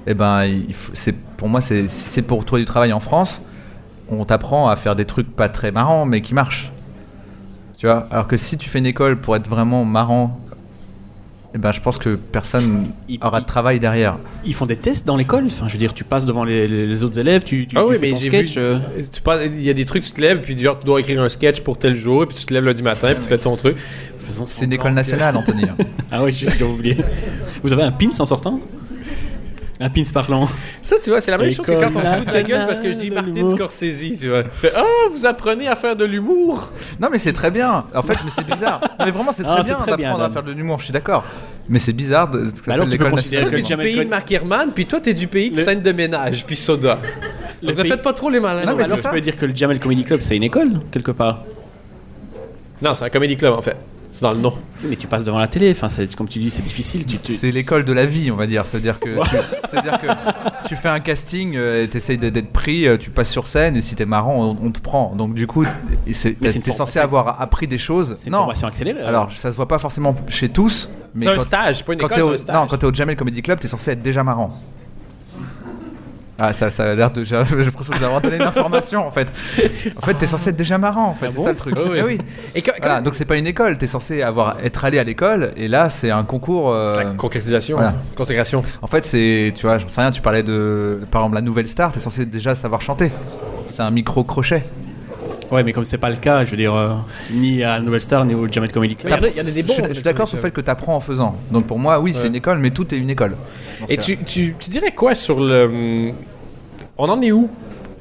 [0.08, 0.94] eh ben il faut-
[1.38, 3.42] pour moi c'est si c'est pour trouver du travail en France,
[4.10, 6.72] on t'apprend à faire des trucs pas très marrants mais qui marchent.
[7.78, 10.40] Tu vois Alors que si tu fais une école pour être vraiment marrant,
[11.56, 14.18] eh ben je pense que personne Il- aura de travail derrière.
[14.46, 15.46] Ils font des tests dans l'école.
[15.46, 17.96] Enfin, je veux dire, tu passes devant les, autres élèves, tu, tu, Ah tu oui,
[17.98, 18.54] fais mais ton j'ai sketch.
[18.58, 18.62] vu.
[18.62, 21.30] euh, Il y a des trucs, tu te lèves, puis genre, tu dois écrire un
[21.30, 23.78] sketch pour tel jour, puis tu te lèves lundi matin, puis tu fais ton truc.
[24.48, 25.64] C'est une école nationale, Anthony.
[26.12, 26.64] Ah oui, juste ce que
[27.64, 28.60] vous avez un pins en sortant?
[29.80, 30.48] Un pins parlant.
[30.82, 32.68] Ça, tu vois, c'est la même chose que quand on se fout de la gueule
[32.68, 33.48] parce que je dis Martin.
[33.48, 34.44] Scorsese, tu vois.
[34.44, 37.86] Tu fais Ah, vous apprenez à faire de l'humour Non mais c'est très bien.
[37.94, 38.80] En fait, mais c'est bizarre.
[39.00, 40.80] Non, mais vraiment, c'est très Ah, bien très bien, d'apprendre à faire de l'humour.
[40.80, 41.24] Je suis d'accord.
[41.70, 42.46] Mais c'est bizarre de.
[42.54, 44.86] ce que Bah alors, tu peux considérer Toi, t'es du pays de Mark Herman, puis
[44.86, 47.00] toi, t'es du pays de Le- scène de ménage, puis soda.
[47.64, 48.66] Ne faites pas trop les malins.
[48.66, 49.02] Non, mais alors-.
[49.02, 51.44] Tu peux dire que le Jamel Comedy Club, c'est une école, quelque part.
[52.82, 53.78] Non, c'est un comedy club, en fait.
[54.16, 54.54] C'est dans le nom.
[54.84, 57.04] Oui, Mais tu passes devant la télé, enfin, c'est- comme tu dis, c'est difficile.
[57.04, 58.64] Tu, tu- C'est l'école de la vie, on va dire.
[58.68, 59.36] C'est-à-dire que, tu,
[60.06, 63.76] que tu fais un casting, euh, et t'essayes d'être- pris, euh, tu passes sur scène,
[63.76, 65.16] et si t'es marrant, on, on te prend.
[65.16, 65.66] Donc du coup,
[66.06, 68.14] t'es censé avoir appris des choses.
[68.16, 68.40] C'est une Non.
[68.40, 69.02] formation accélérée.
[69.02, 72.34] Alors, ça se voit pas forcément chez tous, C'est un stage, pas une école, au,
[72.34, 72.56] un stage.
[72.56, 74.60] non, quand t'es au Jamel Comedy Club, t'es censé être déjà marrant.
[76.40, 77.24] Ah, ça, ça a l'air de.
[77.24, 79.28] J'ai l'impression de vous avoir donné une information en fait.
[79.96, 81.76] En fait, t'es censé être déjà marrant en fait, c'est bon ça le truc.
[81.78, 81.98] Ah oui.
[82.00, 82.18] Eh oui.
[82.56, 85.04] Et quand- Voilà, quand- donc c'est pas une école, t'es censé avoir, être allé à
[85.04, 86.72] l'école, et là c'est un concours.
[86.74, 87.94] euh, C'est la concrétisation, voilà.
[88.18, 88.64] consécration.
[88.82, 91.68] En fait, c'est, tu vois, j'en sais rien, tu parlais de, par exemple, la nouvelle
[91.68, 93.12] star, t'es censé déjà savoir chanter.
[93.70, 94.64] C'est un micro-crochet.
[95.52, 96.90] Ouais, mais comme c'est pas le cas, je veux dire, euh,
[97.32, 99.12] ni à Nouvelle Star, ni au Jamel Comedy Club.
[99.12, 99.74] il y en a- il y en a des Je bons.
[99.74, 101.36] suis, je suis d'accord sur le fait que t'apprends en faisant.
[101.52, 102.28] Donc pour moi, oui, c'est Ouais.
[102.30, 103.36] une école, mais tout est une école.
[103.90, 105.66] Et tu, tu, tu dirais quoi sur le.
[105.66, 106.14] hum,
[106.98, 107.50] On en est où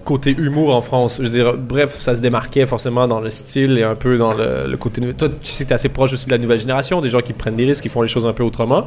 [0.04, 1.16] côté humour en France?
[1.18, 4.34] Je veux dire, bref, ça se démarquait forcément dans le style et un peu dans
[4.34, 5.00] le, le côté.
[5.14, 7.32] Toi, tu sais que t'es assez proche aussi de la nouvelle génération, des gens qui
[7.32, 8.84] prennent des risques, qui font les choses un peu autrement.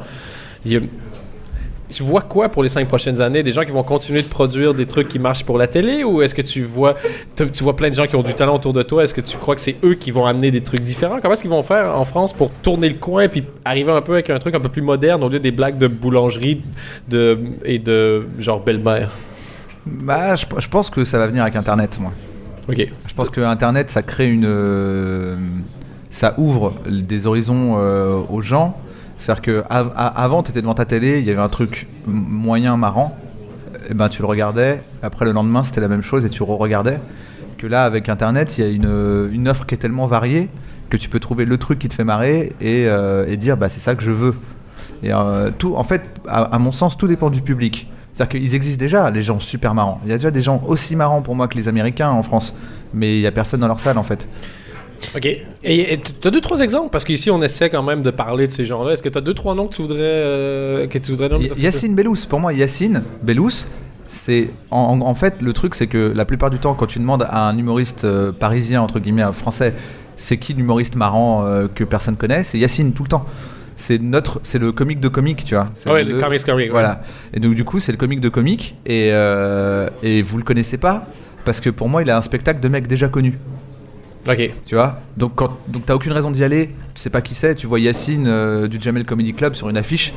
[0.64, 0.80] Il y a-
[1.88, 3.44] Tu vois quoi pour les cinq prochaines années?
[3.44, 6.20] Des gens qui vont continuer de produire des trucs qui marchent pour la télé ou
[6.20, 6.96] est-ce que tu vois,
[7.36, 9.04] tu vois plein de gens qui ont du talent autour de toi?
[9.04, 11.20] Est-ce que tu crois que c'est eux qui vont amener des trucs différents?
[11.22, 14.14] Comment est-ce qu'ils vont faire en France pour tourner le coin puis arriver un peu
[14.14, 16.60] avec un truc un peu plus moderne au lieu des blagues de boulangerie
[17.08, 19.16] de, et de genre belle-mère?
[19.86, 22.10] Bah, je, je pense que ça va venir avec Internet, moi.
[22.68, 22.78] Ok.
[22.78, 24.44] Je pense que Internet, ça crée une.
[24.44, 25.36] euh,
[26.10, 28.76] ça ouvre des horizons euh, aux gens.
[29.18, 32.76] C'est-à-dire que av- avant, tu étais devant ta télé, il y avait un truc moyen,
[32.76, 33.16] marrant.
[33.88, 34.80] Et ben, tu le regardais.
[35.02, 36.98] Après, le lendemain, c'était la même chose et tu re-regardais.
[37.58, 40.48] Que là, avec Internet, il y a une, une offre qui est tellement variée
[40.90, 43.80] que tu peux trouver le truc qui te fait marrer et, euh, dire bah, c'est
[43.80, 44.34] ça que je veux.
[45.02, 47.88] Et euh, tout, en fait, à, à mon sens, tout dépend du public.
[48.12, 50.00] C'est-à-dire qu'ils existent déjà, les gens super marrants.
[50.04, 52.54] Il y a déjà des gens aussi marrants pour moi que les Américains en France.
[52.94, 54.26] Mais il n'y a personne dans leur salle en fait.
[55.14, 55.26] Ok.
[55.64, 56.90] Et tu as deux, trois exemples?
[56.90, 58.92] Parce qu'ici, on essaie quand même de parler de ces gens-là.
[58.92, 61.50] Est-ce que tu as deux, trois noms que tu voudrais, euh, que tu voudrais nommer?
[61.56, 63.66] Yacine Bellous, pour moi, Yacine Bellous,
[64.06, 64.48] c'est.
[64.70, 67.56] En, fait, le truc, c'est que la plupart du temps, quand tu demandes à un
[67.56, 69.74] humoriste euh, parisien, entre guillemets, un français,
[70.16, 72.44] c'est qui l'humoriste marrant euh, que personne connaît?
[72.44, 73.24] C'est Yacine tout le temps.
[73.78, 75.68] C'est notre, c'est le comique de comique, tu vois.
[75.74, 76.70] C'est Ouais, le comics comic, ouais.
[76.70, 77.02] Voilà.
[77.34, 80.78] Et donc du coup, c'est le comique de comique et euh, et vous le connaissez
[80.78, 81.06] pas?
[81.44, 83.38] Parce que pour moi, il a un spectacle de mecs déjà connus.
[84.28, 84.50] Ok.
[84.66, 84.98] Tu vois?
[85.16, 86.70] Donc, quand, donc t'as aucune raison d'y aller.
[86.94, 87.54] Tu sais pas qui c'est.
[87.54, 90.12] Tu vois Yacine euh, du Jamel Comedy Club sur une affiche.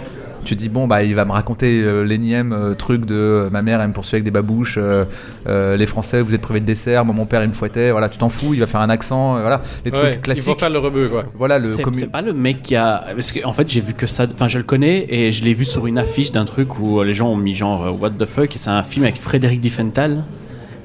[0.46, 3.50] Tu te dis, bon, bah, il va me raconter euh, l'énième euh, truc de euh,
[3.50, 4.76] ma mère, elle me poursuit avec des babouches.
[4.78, 5.04] euh,
[5.50, 7.04] euh, les Français, vous êtes privés de dessert.
[7.04, 7.92] Moi, mon père, il me fouettait.
[7.92, 8.54] Voilà, tu t'en fous.
[8.54, 9.36] Il va faire un accent.
[9.36, 10.48] euh, voilà, les Ouais, trucs il classiques.
[10.48, 11.26] va faire le rebeu, quoi.
[11.38, 13.08] Voilà, le C'est pas le mec qui a.
[13.14, 14.26] Parce que, en fait, j'ai vu que ça.
[14.34, 17.14] Enfin, je le connais et je l'ai vu sur une affiche d'un truc où les
[17.14, 18.56] gens ont mis genre What the fuck.
[18.56, 20.24] Et c'est un film avec Frédéric Diffenthal.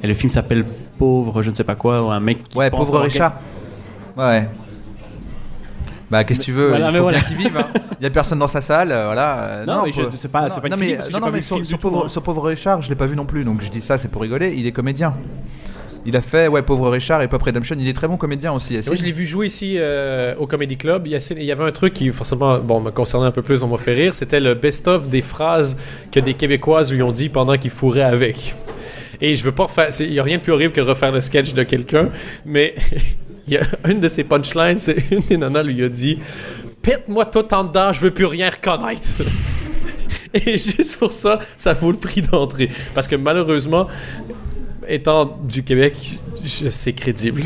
[0.04, 0.64] Et le film s'appelle
[0.98, 2.46] Pauvre, je ne sais pas quoi, ou un mec.
[2.48, 3.34] Qui Ouais, pense pauvre Richard.
[4.16, 4.46] Ouais.
[6.10, 7.18] Bah, qu'est-ce que tu veux Voilà, Il faut voilà.
[7.18, 7.56] bien qu'ils vivent.
[7.56, 7.66] hein.
[7.98, 9.38] Il y a personne dans sa salle, euh, voilà.
[9.38, 11.58] euh, Non, mais je- c'est pas- c'est pas non, une mais, non, pas mais sur,
[11.78, 12.08] pauvre, hein.
[12.10, 14.20] sur Pauvre Richard, je l'ai pas vu non plus, donc je dis ça, c'est pour
[14.22, 14.52] rigoler.
[14.56, 15.14] Il est comédien.
[16.06, 17.76] Il a fait, ouais, Pauvre Richard et Pop Redemption.
[17.78, 18.74] Il est très bon comédien aussi.
[18.86, 21.06] Moi, je l'ai vu jouer ici euh, au Comedy Club.
[21.06, 23.40] Il y, a- il y avait un truc qui, forcément, bon, me concernait un peu
[23.40, 24.12] plus, on m'a fait rire.
[24.12, 25.78] C'était le best-of des phrases
[26.12, 28.54] que des Québécoises lui ont dit pendant qu'ils fourraient avec.
[29.20, 29.88] Et je veux pas refaire.
[30.00, 32.08] Il y a rien de plus horrible que refaire le sketch de quelqu'un,
[32.44, 32.74] mais
[33.46, 36.18] il y a une de ses punchlines, c'est une des nanas lui a dit
[36.82, 39.22] Pète-moi tout en dedans, je veux plus rien reconnaître.
[40.34, 42.68] Et juste pour ça, ça vaut le prix d'entrée.
[42.94, 43.86] Parce que malheureusement,
[44.88, 45.96] étant du Québec,
[46.44, 47.42] c'est crédible.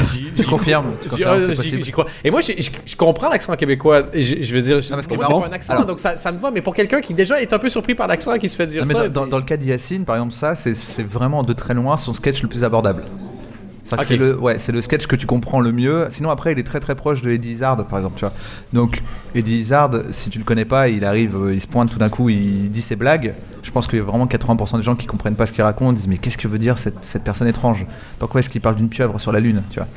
[0.00, 0.32] J'y-
[1.02, 1.36] Tu j'y- ah,
[1.92, 2.06] crois.
[2.24, 2.52] Et moi, je
[2.86, 4.04] je comprends l'accent québécois.
[4.14, 6.50] Je, je veux dire, moi, c'est pas un accent, donc ça, me va.
[6.50, 8.66] Mais pour quelqu'un qui déjà est un peu surpris par l'accent et qui se fait
[8.66, 12.12] dire ça, dans, le cas d'Yacine, par exemple, ça, c'est vraiment de très loin son
[12.12, 13.04] sketch le plus abordable.
[14.04, 16.06] C'est le, ouais, c'est le sketch que tu comprends le mieux.
[16.10, 18.16] Sinon, après, il est très très proche de Eddie Izzard, par exemple.
[18.18, 18.32] Tu vois.
[18.72, 19.02] Donc,
[19.34, 22.08] Eddie Izzard, si tu le connais pas, il arrive, euh, il se pointe tout d'un
[22.08, 23.34] coup, il dit ses blagues.
[23.62, 25.94] Je pense qu'il y a vraiment 80% des gens qui comprennent pas ce qu'il raconte,
[25.94, 27.86] disent mais qu'est-ce que veut dire cette, cette personne étrange?
[28.18, 29.88] Pourquoi est-ce qu'il parle d'une pieuvre sur la lune tu vois?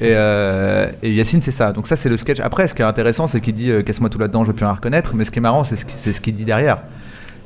[0.00, 1.72] Et, euh, et Yacine, c'est ça.
[1.72, 2.38] Donc ça, c'est le sketch.
[2.40, 4.64] Après, ce qui est intéressant, c'est qu'il dit euh, casse-moi tout là-dedans, je veux plus
[4.66, 5.14] rien reconnaître.
[5.14, 6.78] Mais ce qui est marrant, c'est ce qui- c'est ce qu'il dit derrière.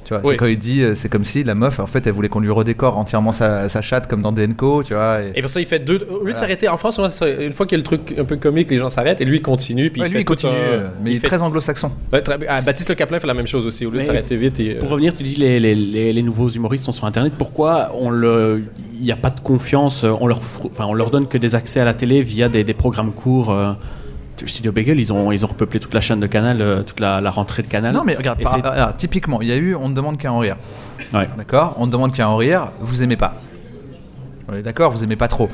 [0.05, 0.31] Tu vois, Oui.
[0.31, 2.41] c'est quand il dit, euh, c'est comme si la meuf, en fait, elle voulait qu'on
[2.41, 5.23] lui redécore entièrement sa, sa chatte comme dans DNCO, tu vois.
[5.23, 6.05] et- Et pour ça, il fait deux.
[6.11, 8.37] Au lieu de s'arrêter en France, une fois qu'il y a le truc un peu
[8.37, 9.91] comique, les gens s'arrêtent et lui il continue.
[9.91, 11.93] Puis Ouais, il lui, fait il continue, un- euh, mais il, est fait- très anglo-saxon.
[12.13, 13.87] Ouais, très- ah, Baptiste Le Caplin fait la même chose aussi.
[13.87, 14.59] Au lieu de s'arrêter vite.
[14.61, 17.35] Et, euh, Pour revenir, tu dis les, les, les, les nouveaux humoristes sont sur Internet.
[17.39, 18.65] Pourquoi on le,
[18.99, 21.55] il n'y a pas de confiance On leur, fr- enfin, on leur donne que des
[21.55, 23.53] accès à la télé via des, des programmes courts.
[23.53, 23.73] euh,
[24.47, 27.21] Studio Bagel, ils ont, ils ont repeuplé toute la chaîne de Canal, euh, toute la,
[27.21, 27.93] la rentrée de Canal.
[27.95, 30.57] Non, mais regarde, par- typiquement, il y a eu On ne demande qu'à en rire.
[31.15, 31.29] Ouais.
[31.37, 31.75] D'accord?
[31.79, 33.35] On ne demande qu'à en rire, vous aimez pas.
[34.49, 35.49] On est d'accord, vous aimez pas trop.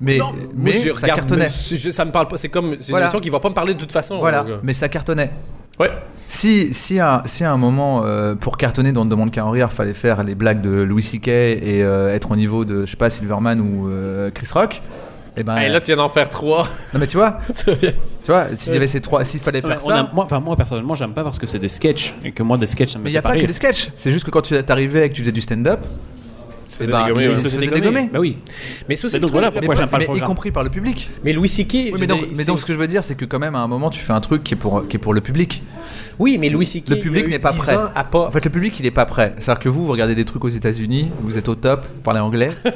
[0.00, 1.44] Mais, Non, mais je ça regarde, cartonnait.
[1.44, 2.36] mais c'est- je- ça me parle pas.
[2.36, 2.76] C'est comme.
[2.80, 3.04] C'est Voilà.
[3.04, 4.18] une émission qui va pas me parler de toute façon.
[4.18, 5.30] Voilà, donc, euh, mais ça cartonnait.
[5.78, 5.90] Ouais.
[6.26, 9.46] Si, si, à, si à un moment, euh, pour cartonner dans On ne demande qu'à
[9.46, 11.28] en rire, fallait faire les blagues de Louis C.K.
[11.28, 14.82] et euh, être au niveau de, je sais pas, Silverman ou euh, Chris Rock,
[15.36, 15.56] et ben.
[15.56, 16.62] Hey, là, tu viens d'en faire trois.
[16.92, 17.90] Non, mais tu vois, Très bien.
[18.24, 19.98] tu vois, s'il y avait ces trois, s'il fallait Ouais, faire on ça.
[20.00, 22.56] a- moi, enfin, moi, personnellement, j'aime pas parce que c'est des sketchs et que moi,
[22.58, 23.88] des sketchs, ça me Mais il n'y a pas que des sketchs.
[23.96, 25.80] C'est juste que quand tu arrivais et que tu faisais du stand-up,
[26.72, 27.36] C'est ben, dégommé, il ouais.
[27.36, 28.10] se faisait dégommer.
[28.12, 28.38] Bah oui.
[28.88, 30.64] Mais c'est aussi Mais le donc voilà mais pourquoi j'aime pas le y compris par
[30.64, 31.08] le public.
[31.24, 33.38] Mais Louis je mais donc, mais donc ce que je veux dire, c'est que quand
[33.38, 35.20] même à un moment, tu fais un truc qui est pour, qui est pour le
[35.20, 35.62] public.
[36.18, 36.88] Oui, mais Louis C.K.
[36.90, 37.76] Le public il y a eu n'est pas 10 prêt.
[37.76, 38.26] ans à pas.
[38.26, 39.34] En fait, le public, il est pas prêt.
[39.38, 42.20] C'est-à-dire que vous, vous regardez des trucs aux États-Unis, vous êtes au top, vous parlez
[42.20, 42.50] anglais.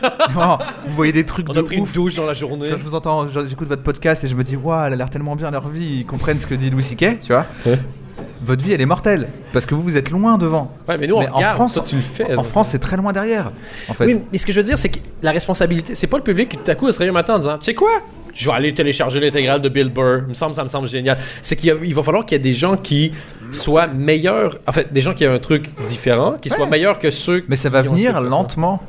[0.87, 2.71] Vous voyez des trucs On de a pris une douche dans la journée.
[2.71, 5.11] Quand je vous entends, j'écoute votre podcast et je me dis, waouh, elle a l'air
[5.11, 7.47] tellement bien leur vie, ils comprennent ce que dit Louis C.K., tu vois.
[8.43, 9.29] Votre vie, elle est mortelle.
[9.53, 10.73] Parce que vous, vous êtes loin devant.
[10.89, 11.41] Ouais, mais nous, on Mais en.
[11.55, 12.37] France, Toi, tu le fais.
[12.37, 13.51] En France, c'est très loin derrière.
[13.89, 14.07] En fait.
[14.07, 16.51] Oui, mais ce que je veux dire, c'est que la responsabilité, c'est pas le public
[16.51, 17.91] qui tout à coup se réveille un matin en disant Tu sais quoi?
[18.33, 20.23] Je vais aller télécharger l'intégrale de Bill Burr.
[20.27, 21.19] Il me semble, ça me semble génial.
[21.43, 23.13] C'est qu'il va falloir qu'il y ait des gens qui
[23.53, 24.59] soient meilleurs.
[24.67, 27.45] En fait, des gens qui aient un truc différent, qui soient meilleurs que ceux.
[27.49, 28.83] Mais ça va qui venir lentement.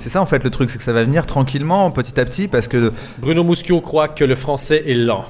[0.00, 2.48] C'est ça en fait le truc, c'est que ça va venir tranquillement, petit à petit,
[2.48, 2.92] parce que.
[3.18, 5.24] Bruno Muschio croit que le français est lent.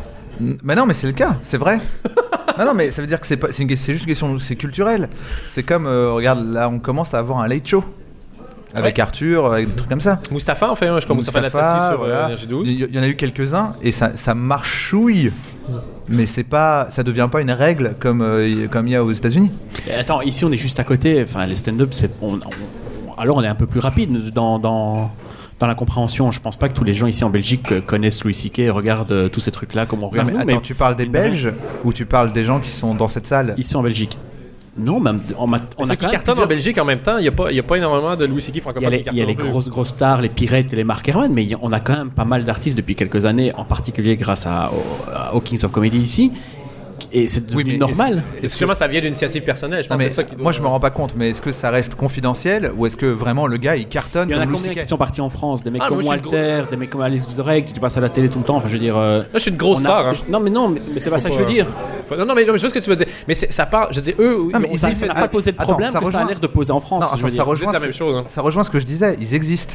[0.63, 1.79] Mais non, mais c'est le cas, c'est vrai.
[2.59, 4.39] non, non, mais ça veut dire que c'est pas, c'est une- c'est juste une question,
[4.39, 5.09] c'est culturel.
[5.49, 7.85] C'est comme, euh, regarde, là, on commence à avoir un late show
[8.75, 8.99] avec.
[8.99, 10.21] Arthur, avec des trucs comme ça.
[10.31, 12.29] Mustapha en fait un, je crois Mustapha Latassi sur voilà.
[12.29, 12.63] euh, NRJ12.
[12.67, 15.33] Il y, il y en a eu quelques-uns et ça, ça marchouille.
[16.09, 19.05] Mais c'est pas, ça devient pas une règle comme euh, il- comme il y a
[19.05, 19.51] aux États-Unis.
[19.89, 21.23] Et Attends, ici on est juste à côté.
[21.23, 22.11] Enfin, les stand-up, c'est.
[22.23, 25.11] on- on- alors on est un peu plus rapide dans, dans,
[25.59, 26.31] dans la compréhension.
[26.31, 28.59] Je pense pas que tous les gens ici en Belgique euh, connaissent Louis C.K.
[28.61, 30.75] et regardent euh, tous ces trucs-là comme on Non, regarde mais nous, attends, mais tu
[30.75, 31.07] parles des.
[31.07, 31.53] Belges
[31.85, 33.55] ou tu parles des gens qui sont dans cette salle?
[33.59, 34.19] Ici en Belgique.
[34.81, 37.23] Non, même on, a, on a qui cartonnent en plusieurs- Belgique en même temps, il
[37.23, 38.55] n'y a, pas- il y a pas énormément de Louis C.K.
[38.55, 40.73] Il y a francophones les, qui il y a les grosses grosses stars, les Pirettes
[40.73, 43.25] et les Mark Herman, mais a- on a quand même pas mal d'artistes depuis quelques
[43.25, 46.31] années, en particulier grâce à, au- à- aux Kings of Comedy ici.
[47.13, 48.23] Et c'est devenu mais normal.
[48.43, 49.83] Et sûrement, ça vient d'une initiative personnelle.
[49.83, 51.15] Je Non, pense que mais c'est ça qui doit- moi je me rends pas compte,
[51.17, 54.35] mais est-ce que ça reste confidentiel ou est-ce que vraiment le gars il cartonne Il
[54.37, 55.63] y en a combien qui sont partis en France?
[55.63, 58.09] Des mecs Ah, comme moi, Walter, des mecs comme Alex Vizorek, tu passes à la
[58.09, 58.57] télé tout le temps.
[58.57, 58.97] Enfin, je veux dire.
[58.97, 60.07] euh, Là, je suis une grosse a- star.
[60.09, 60.13] hein.
[60.29, 61.67] Non, mais non, mais, mais c'est pas ça que je veux dire.
[62.05, 63.07] Faut- Non, non, mais, non, mais je vois ce que tu veux dire.
[63.27, 65.73] Mais ça part, je dis, eux, Non, mais ils Ça n'a pas posé de Attends,
[65.73, 67.05] problème ça que ça a l'air de poser en France.
[67.05, 68.25] Ça rejoint, la même chose, hein.
[68.29, 69.75] ça rejoint ce que je disais, ils existent.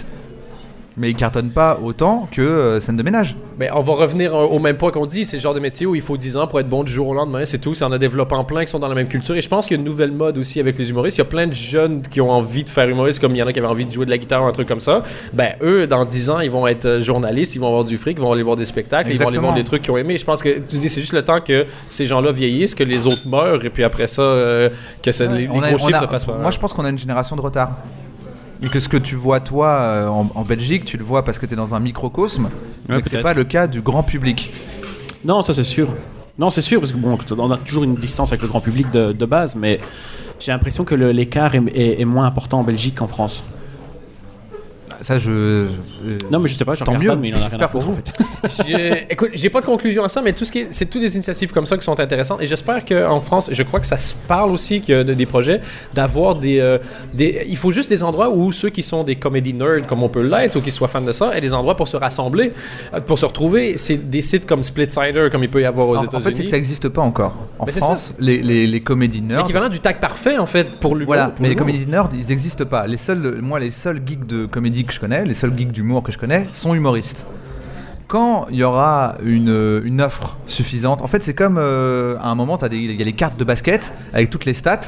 [0.95, 3.35] Mais ils cartonnent pas autant que euh, scène de ménage.
[3.57, 5.25] Ben, on va revenir euh, au même point qu'on dit.
[5.25, 7.07] C'est le genre de métier où il faut 10 ans pour être bon du jour
[7.07, 7.45] au lendemain.
[7.45, 7.73] C'est tout.
[7.73, 9.35] Ça en a développé en plein qui sont dans la même culture.
[9.35, 11.17] Et je pense qu'il y a une nouvelle mode aussi avec les humoristes.
[11.17, 13.43] Il y a plein de jeunes qui ont envie de faire humoriste, comme il y
[13.43, 15.01] en a qui avaient envie de jouer de la guitare ou un truc comme ça.
[15.33, 18.17] Ben, eux, dans 10 ans, ils vont être euh, journalistes, ils vont avoir du fric,
[18.17, 20.17] ils vont aller voir des spectacles, ils vont aller voir des trucs qu'ils ont aimés.
[20.17, 23.07] Je pense que tu dis, c'est juste le temps que ces gens-là vieillissent, que les
[23.07, 24.69] autres meurent, et puis après ça, euh,
[25.01, 26.37] que ça- les, les a- gros chiffres a- se fassent pas.
[26.37, 27.71] Moi je pense qu'on a une génération de retard.
[28.63, 31.37] Et que ce que tu vois toi euh, en, en Belgique, tu le vois parce
[31.37, 32.49] que tu es dans un microcosme,
[32.87, 34.53] mais que c'est pas le cas du grand public.
[35.25, 35.89] Non, ça c'est sûr.
[36.39, 38.89] Non, c'est sûr, parce que bon, on a toujours une distance avec le grand public
[38.91, 39.79] de, de base, mais
[40.39, 43.43] j'ai l'impression que le- l'écart est, est- est moins important en Belgique qu'en France.
[45.01, 45.67] Ça, je.
[46.05, 47.09] je- Non, mais je sais pas, j'en regarde mieux.
[47.09, 48.11] pas, mais il en a rien à foutre en fait.
[48.65, 51.01] J'ai- Écoute, j'ai pas de conclusion à ça, mais tout ce qui est, c'est toutes
[51.01, 52.41] des initiatives comme ça qui sont intéressantes.
[52.41, 55.13] Et j'espère qu'en France, je crois que ça se parle aussi qu'il y a de-
[55.13, 55.61] des projets
[55.93, 56.77] d'avoir des, euh,
[57.13, 57.45] des.
[57.47, 60.21] Il faut juste des endroits où ceux qui sont des comédie nerds, comme on peut
[60.21, 62.53] l'être, ou qui soient fans de ça, aient des endroits pour se rassembler,
[62.93, 63.77] euh, pour se retrouver.
[63.77, 66.23] C'est des sites comme Splitsider, comme il peut y avoir aux En, en États-Unis.
[66.23, 67.35] fait, c'est que ça n'existe pas encore.
[67.59, 69.39] En c'est France, les, les, les comédies nerds.
[69.39, 71.13] L'équivalent du tag parfait, en fait, pour l'humour.
[71.15, 72.87] Voilà, mais les comédies nerds, ils n'existent pas.
[72.87, 76.03] Les seuls, moi, les seuls geeks de comédie que je connais, les seuls geeks d'humour
[76.03, 77.25] que je connais, sont humoristes.
[78.13, 82.59] Quand il y aura une, offre suffisante, en fait, c'est comme euh, à un moment,
[82.71, 84.81] il y a les cartes de basket avec toutes les stats.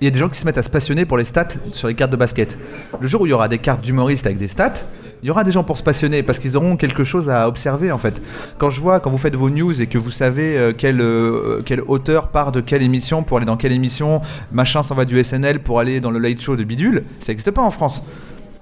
[0.00, 1.88] Il y a des gens qui se mettent à se passionner pour les stats sur
[1.88, 2.56] les cartes de basket.
[3.00, 4.74] Le jour où il y aura des cartes d'humoristes avec des stats,
[5.24, 7.90] il y aura des gens pour se passionner parce qu'ils auront quelque chose à observer
[7.90, 8.22] en fait.
[8.58, 11.62] Quand je vois, quand vous faites vos news et que vous savez euh, quel, euh,
[11.66, 14.20] quel auteur part de quelle émission pour aller dans quelle émission,
[14.52, 17.50] machin s'en va du SNL pour aller dans le late show de Bidule, ça n'existe
[17.50, 18.04] pas en France.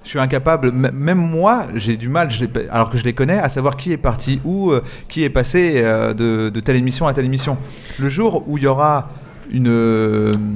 [0.03, 3.49] Je suis incapable, même moi, j'ai du mal, je alors que je les connais, à
[3.49, 7.13] savoir qui est parti où, euh, qui est passé euh, de, de telle émission à
[7.13, 7.55] telle émission.
[7.99, 9.09] Le jour où il y aura
[9.53, 9.67] une,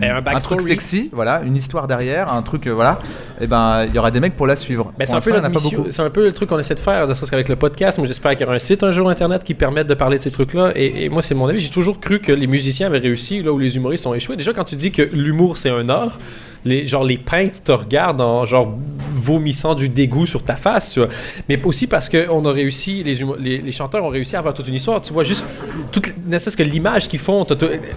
[0.01, 2.97] un un truc sexy, voilà, une histoire derrière, un truc, euh, voilà,
[3.39, 4.91] et ben il y aura des mecs pour la suivre.
[4.97, 7.55] Ben, c'est un, un peu le truc qu'on essaie de faire, ne serait-ce qu'avec le
[7.55, 7.97] podcast.
[7.99, 10.23] Moi, j'espère qu'il y aura un site un jour internet qui permette de parler de
[10.23, 10.71] ces trucs-là.
[10.75, 11.59] Et, et moi, c'est mon avis.
[11.59, 14.37] J'ai toujours cru que les musiciens avaient réussi là où les humoristes ont échoué.
[14.37, 16.17] Déjà, quand tu dis que l'humour c'est un art,
[16.65, 18.77] les, genre les peintres te regardent en genre
[19.13, 21.01] vomissant du dégoût sur ta face, tu
[21.47, 24.53] mais aussi parce que on a réussi, les, les, les chanteurs ont réussi à avoir
[24.53, 25.01] toute une histoire.
[25.01, 25.45] Tu vois juste
[25.91, 27.45] toute, ne serait-ce que l'image qu'ils font.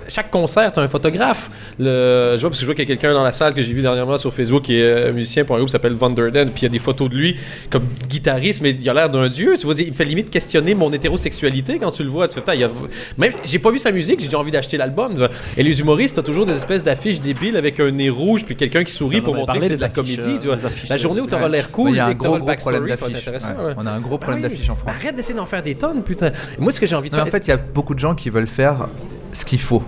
[0.08, 1.50] Chaque concert, t'as un photographe.
[1.78, 3.62] Le, je vois parce que je vois qu'il y a quelqu'un dans la salle que
[3.62, 6.10] j'ai vu dernièrement sur Facebook qui est euh, musicien pour un groupe qui s'appelle Van
[6.10, 7.36] Der Den, puis il y a des photos de lui
[7.70, 9.56] comme guitariste, mais il a l'air d'un dieu.
[9.58, 12.28] Tu vois, il me fait limite questionner mon hétérosexualité quand tu le vois.
[12.28, 12.70] Tu fais, il y a...
[13.16, 15.14] Même, j'ai pas vu sa musique, j'ai déjà envie d'acheter l'album.
[15.16, 15.60] tu.
[15.60, 18.92] Et les humoristes, t'as toujours des espèces d'affiches débiles avec un nez rouge quelqu'un qui
[18.92, 20.38] sourit pour montrer que c'est de la comédie.
[20.44, 21.48] euh, tu La journée où t'auras Ouais.
[21.50, 23.52] l'air cool Il y a un et que gros, le backstory, ça va être intéressant.
[23.76, 24.48] On a un gros problème oui.
[24.50, 24.92] d'affiche en France.
[24.94, 26.32] Arrête d'essayer d'en faire des tonnes, putain.
[26.58, 27.24] Moi, ce que j'ai envie de faire.
[27.24, 28.88] en fait, il y a beaucoup de gens qui veulent faire
[29.32, 29.82] ce qu'il faut.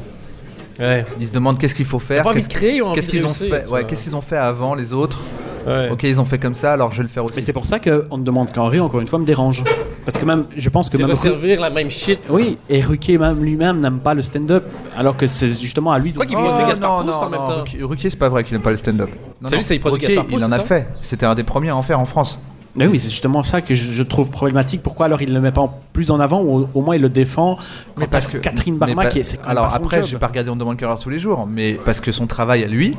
[0.81, 1.05] Ouais.
[1.21, 2.23] Ils se demandent qu'est-ce qu'il faut faire.
[2.25, 5.19] pas envie de qu'est-ce- qu'ils ont fait Ouais, qu'est-ce qu'ils ont fait avant les autres
[5.67, 5.91] Ouais.
[5.93, 7.35] Ok, ils ont fait comme ça, alors je vais le faire aussi.
[7.37, 9.63] Mais c'est pour ça qu'on ne demande qu'Henri, encore une fois, me dérange.
[10.07, 11.11] Parce que même, je pense que C'est même.
[11.11, 12.19] resservir la même shit.
[12.31, 14.65] Oui, et Ruquier même lui-même n'aime pas le stand-up,
[14.97, 16.17] alors que c'est justement à lui de.
[16.17, 17.87] Quoi qu'il Oh, produit Gaspard non, Proust non, en même non, temps.
[17.89, 19.11] Ruquier- c'est pas vrai qu'il aime pas le stand-up.
[19.43, 19.59] Non, C'est non.
[19.59, 20.89] lui, c'est il produit Ruquier, Gaspard Proust, Il en a ça fait.
[21.03, 22.41] C'était un des premiers à en faire en France.
[22.77, 24.83] Mais oui, c'est justement ça que je, je trouve problématique.
[24.83, 26.95] Pourquoi alors il ne le met pas en- plus en avant ou au, au moins
[26.95, 27.59] il le défend
[27.99, 30.07] Mais parce que Catherine Barma qui est Alors pas son après, job.
[30.07, 32.63] je vais pas regarder On demande qu'à tous les jours, mais parce que son travail
[32.63, 32.97] à lui,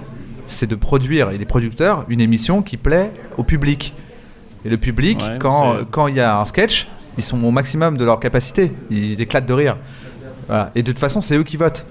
[0.48, 3.94] c'est de produire et des producteurs une émission qui plaît au public.
[4.66, 5.38] Et le public, Ouais,
[5.90, 8.72] quand il y a un sketch, ils sont au maximum de leur capacité.
[8.92, 9.78] Ils éclatent de rire.
[10.48, 10.72] Voilà.
[10.76, 11.86] Et de toute façon, c'est eux qui votent.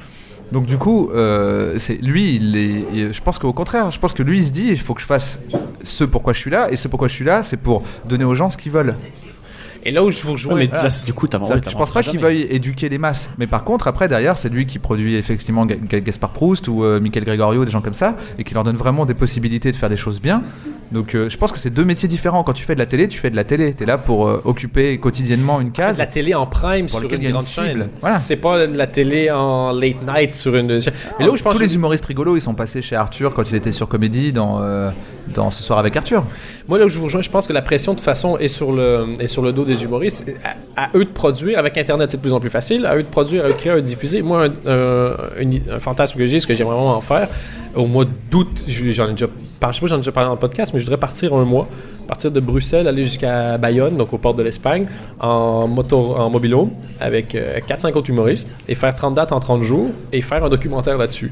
[0.53, 4.12] Donc du coup, euh, c'est lui, il est, il- je pense qu'au contraire, je pense
[4.12, 5.38] que lui, il se dit, il faut que je fasse
[5.82, 8.34] ce pourquoi je suis là, et ce pourquoi je suis là, c'est pour donner aux
[8.34, 8.96] gens ce qu'ils veulent.
[9.82, 10.55] Et là où je vous rejoins.
[10.55, 10.84] Ouais, mais voilà.
[10.84, 11.38] là, c'est- du coup, t'as
[11.70, 13.30] je pense pas qu'il veuille éduquer les masses.
[13.38, 16.84] Mais par contre, après, derrière, c'est lui qui produit effectivement Ga- Ga- Gaspard Proust ou
[16.84, 19.76] euh, Michael Gregorio, des gens comme ça, et qui leur donne vraiment des possibilités de
[19.76, 20.42] faire des choses bien.
[20.93, 22.43] Donc euh, je pense que c'est deux métiers différents.
[22.43, 23.74] Quand tu fais de la télé, tu fais de la télé.
[23.74, 25.99] Tu es là pour euh, occuper quotidiennement une de case.
[25.99, 27.66] la télé en prime sur une une grande cible.
[27.66, 27.88] chaîne.
[28.01, 28.16] Voilà.
[28.18, 30.80] C'est pas de la télé en late night sur une.
[31.18, 33.32] Mais là où je pense Tous que- les humoristes rigolos, ils sont passés chez Arthur
[33.34, 34.91] quand il était sur Comédie dans, euh,
[35.35, 36.24] dans Ce soir avec Arthur.
[36.68, 38.49] Moi, là où je vous rejoins, je pense que la pression, de toute façon, est
[38.49, 40.31] sur le, est sur le dos des humoristes.
[40.76, 42.87] À, eux de produire, avec Internet, c'est de plus en plus facile.
[42.87, 44.22] À eux de produire, à eux de créer, à eux de diffuser.
[44.22, 47.28] Moi, un, fantasme que j'ai, ce que j'aimerais vraiment en faire,
[47.74, 49.26] au mois d'août, je- j'en ai déjà
[49.68, 51.45] je sais pas j'en ai déjà parlé dans le podcast, mais je voudrais partir un
[51.45, 51.68] mois,
[52.09, 54.87] partir de Bruxelles, aller jusqu'à Bayonne, donc au port de l'Espagne,
[55.20, 59.62] en, moto, en mobilhome, avec euh, 4-5 autres humoristes, et faire 30 dates en 30
[59.62, 61.31] jours, et faire un documentaire là-dessus.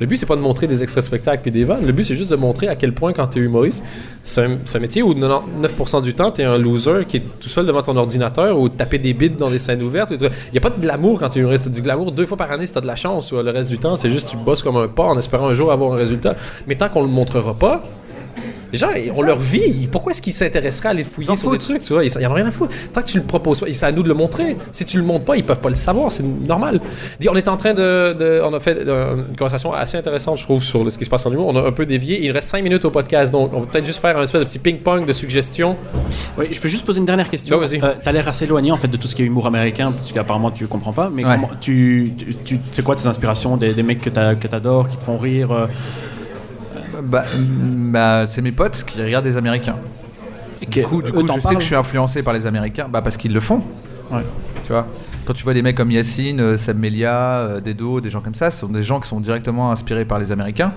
[0.00, 1.84] Le but, c'est pas de montrer des extraits de spectacles et des vannes.
[1.84, 3.84] Le but, c'est juste de montrer à quel point, quand tu es humoriste,
[4.22, 7.66] c'est un, métier où 99% du temps, tu es un loser qui est tout seul
[7.66, 10.12] devant ton ordinateur ou taper des bits dans des scènes ouvertes.
[10.12, 11.70] Il n'y a pas de glamour quand tu es humoriste.
[11.70, 13.32] Du glamour deux fois par année si tu as de la chance.
[13.32, 15.72] Le reste du temps, c'est juste tu bosses comme un porc en espérant un jour
[15.72, 16.36] avoir un résultat.
[16.66, 17.82] Mais tant qu'on le montrera pas,
[18.72, 19.88] les gens, ont leur vie.
[19.90, 22.04] Pourquoi est-ce qu'ils s'intéresseraient à aller fouiller sur des trucs, tu vois?
[22.04, 22.74] Ils en ont rien à foutre.
[22.92, 24.56] Tant que tu le proposes pas, c'est à nous de le montrer.
[24.72, 26.12] Si tu le montres pas, ils peuvent pas le savoir.
[26.12, 26.80] C'est normal.
[27.30, 30.42] On est en train de, de- on a fait euh, une conversation assez intéressante, je
[30.44, 31.46] trouve, sur ce qui se passe en humour.
[31.48, 32.24] On a un peu dévié.
[32.24, 34.46] Il reste 5 minutes au podcast, donc on va peut-être juste faire un espèce de
[34.46, 35.76] petit ping-pong de suggestions.
[36.36, 37.56] Oui, je peux juste poser une dernière question.
[37.58, 37.80] Ouais, vas-y.
[37.82, 40.12] Euh, T'as l'air assez éloigné en fait de tout ce qui est humour américain, parce
[40.12, 41.10] qu'apparemment tu comprends pas.
[41.12, 41.34] Mais Ouais.
[41.34, 45.04] comment, tu, tu, tu- c'est quoi tes inspirations, des, des mecs que t'adores, qui te
[45.04, 45.66] font rire euh,
[47.02, 49.76] Bah, mm, bah, c'est mes potes qui regardent des Américains.
[50.70, 53.32] Du coup, du je sais que je suis influencé par les Américains, bah, parce qu'ils
[53.32, 53.62] le font.
[54.10, 54.22] Ouais.
[54.64, 54.86] Tu vois
[55.28, 58.34] quand tu vois des mecs comme Yacine, euh, Sam Melia, euh, Dedo, des gens comme
[58.34, 60.72] ça, ce sont des gens qui sont directement inspirés par les Américains.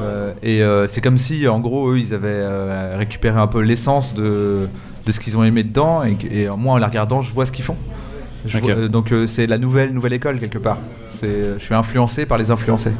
[0.00, 3.60] Euh, et euh, c'est comme si, en gros, eux, ils avaient euh, récupéré un peu
[3.60, 4.66] l'essence de,
[5.04, 6.02] de ce qu'ils ont aimé dedans.
[6.04, 7.76] Et, moi, en la regardant, je vois ce qu'ils font.
[8.46, 8.64] Je Ok.
[8.64, 10.78] vois- donc c'est la nouvelle nouvelle école quelque part.
[11.22, 12.92] Je suis influencé par les influencés.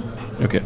[0.45, 0.61] Ok.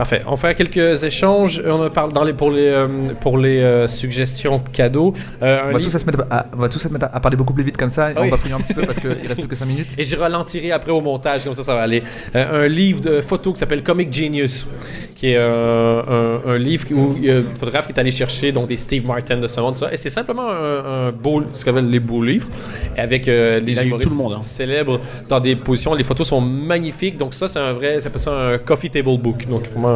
[0.00, 0.22] Parfait.
[0.26, 1.62] On fait quelques échanges.
[1.62, 2.88] On parle dans les, pour les, euh,
[3.20, 5.12] pour les euh, suggestions cadeaux.
[5.42, 7.36] Euh, On va, tous se mettre à, on va tous se mettre à, à parler
[7.36, 8.10] beaucoup plus vite comme ça.
[8.10, 8.22] Et oui.
[8.24, 9.88] On va fouiller un petit peu parce qu'il reste plus que 5 minutes.
[9.98, 12.02] Et je ralentirai après au montage, comme ça, ça va aller.
[12.34, 14.68] Euh, un livre de photos qui s'appelle Comic Genius,
[15.14, 18.10] qui est euh, un, un livre où il y a un photographe qui est allé
[18.10, 19.92] chercher donc, des Steve Martin de ce monde, ça.
[19.92, 22.48] Et c'est simplement un, un beau, ce qu'on appelle les beaux livres,
[22.96, 24.42] avec euh, les humoristes tout le monde, hein.
[24.42, 24.98] célèbres
[25.28, 25.92] dans des positions.
[25.92, 27.18] Les photos sont magnifiques.
[27.18, 29.46] Donc ça, c'est un vrai, ça s'appelle ça un coffee table book.
[29.46, 29.89] Donc vraiment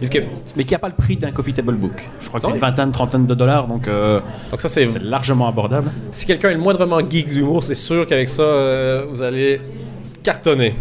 [0.00, 0.20] livre qui-
[0.56, 1.92] Mais qui n'a pas le prix d'un coffee table book.
[2.20, 4.20] Je crois que c'est une vingtaine, trentaine de dollars, donc euh,
[4.50, 5.90] Donc ça, c'est c'est largement abordable.
[6.10, 9.60] si quelqu'un est le moindrement geek d'humour, c'est sûr qu'avec ça, euh, vous allez
[10.22, 10.74] cartonner.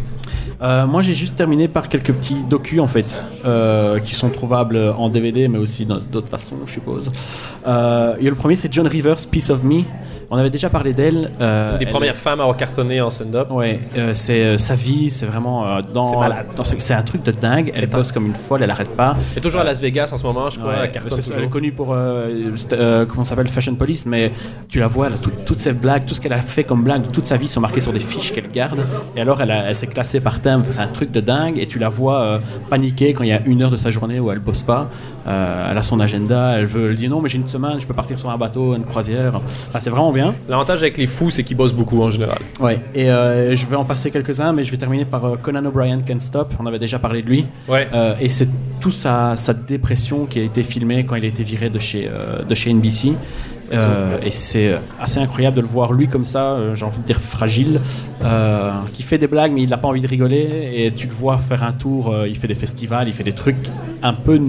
[0.61, 4.77] Euh, moi, j'ai juste terminé par quelques petits docus en fait, euh, qui sont trouvables
[4.97, 7.11] en DVD, mais aussi dans- d'autres façons, je suppose.
[7.67, 9.81] Euh, et le premier, c'est John Rivers, Piece of Me.
[10.29, 11.29] On avait déjà parlé d'elle.
[11.41, 13.49] euh, Une des premières femmes à avoir cartonné en stand-up.
[13.51, 16.05] Ouais, euh, c'est euh, sa vie, c'est vraiment dans.
[16.05, 16.45] C'est malade.
[16.79, 17.71] C'est un truc de dingue.
[17.75, 19.15] Elle bosse comme une folle, elle arrête pas.
[19.33, 20.71] Elle est toujours à Las Vegas en ce moment, je crois.
[20.71, 24.31] Ouais, elle cartonne c'est- elle est connue pour comment ça s'appelle Fashion Police, mais
[24.69, 27.03] tu la vois, là, tout- toutes ses blagues, tout ce qu'elle a fait comme blague
[27.03, 28.79] de toute sa vie sont marquées sur des fiches qu'elle garde.
[29.15, 30.63] Et alors, elle, s'est classée par thème.
[30.69, 31.57] C'est un truc de dingue.
[31.59, 34.31] Et tu la vois paniquer quand il y a une heure de sa journée où
[34.31, 34.89] elle bosse pas.
[35.25, 36.57] Elle a son agenda.
[36.57, 36.89] Elle veut.
[36.91, 39.35] Elle dit non, mais j'ai une semaine, je peux partir sur un bateau, une croisière.
[39.69, 40.35] Enfin, c'est vraiment bien.
[40.47, 42.39] L'avantage avec les fous, c'est qu'ils bossent beaucoup en général.
[42.59, 42.79] Ouais.
[42.95, 45.99] Et euh, je vais en passer quelques-uns, mais je vais terminer par euh, Conan O'Brien
[46.01, 46.53] Can't Stop.
[46.59, 47.45] On avait déjà parlé de lui.
[47.67, 47.87] Ouais.
[47.93, 48.49] Euh, et c'est
[48.79, 52.09] tout sa, sa dépression qui a été filmée quand il a été viré de chez,
[52.47, 53.13] de chez NBC.
[53.71, 57.05] Euh, et c'est assez incroyable de le voir lui comme ça, euh, j'ai envie de
[57.05, 57.79] dire fragile,
[58.23, 60.71] euh, qui fait des blagues mais il n'a pas envie de rigoler.
[60.73, 63.55] Et tu le vois faire un tour, il fait des festivals, il fait des trucs
[64.01, 64.39] un peu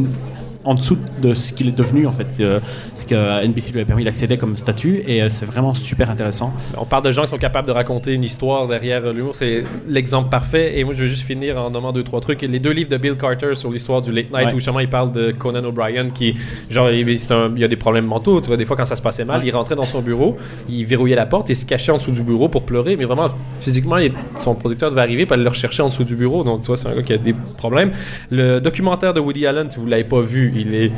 [0.65, 2.27] en dessous de ce qu'il est devenu en fait.
[2.41, 2.61] Euh,
[2.95, 3.15] ce que
[3.47, 6.53] NBC lui a permis d'accéder comme statut et euh, c'est vraiment super intéressant.
[6.79, 9.35] On parle de gens qui sont capables de raconter une histoire derrière l'humour.
[9.35, 10.79] C'est l'exemple parfait.
[10.79, 12.43] Et moi, je vais juste finir en nommant deux, trois trucs.
[12.43, 14.53] Les deux livres de Bill Carter sur l'histoire du late night, Ouais.
[14.53, 16.35] où justement il parle de Conan O'Brien qui,
[16.71, 18.41] genre, il, un- il y a des problèmes mentaux.
[18.41, 19.47] Tu vois, des fois, quand ça se passait mal, Ouais.
[19.49, 20.37] il rentrait dans son bureau,
[20.69, 22.97] il verrouillait la porte et se cachait en dessous du bureau pour pleurer.
[22.97, 23.29] Mais vraiment,
[23.61, 26.43] physiquement, il- son producteur devait arriver pour aller le rechercher en dessous du bureau.
[26.45, 27.93] Donc, tu vois, c'est un gars qui a des problèmes.
[28.31, 30.91] Le documentaire de Woody Allen, si vous l'avez pas vu, il est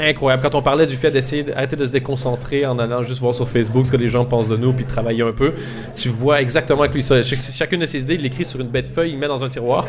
[0.00, 0.42] incroyable.
[0.42, 3.48] Quand on parlait du fait d'essayer d'arrêter de se déconcentrer en allant juste voir sur
[3.48, 5.52] Facebook ce que les gens pensent de nous puis de travailler un peu,
[5.94, 7.22] tu vois exactement avec lui ça.
[7.22, 9.48] Ch- Chacune de ses idées, il l'écrit sur une bête feuille, il met dans un
[9.48, 9.86] tiroir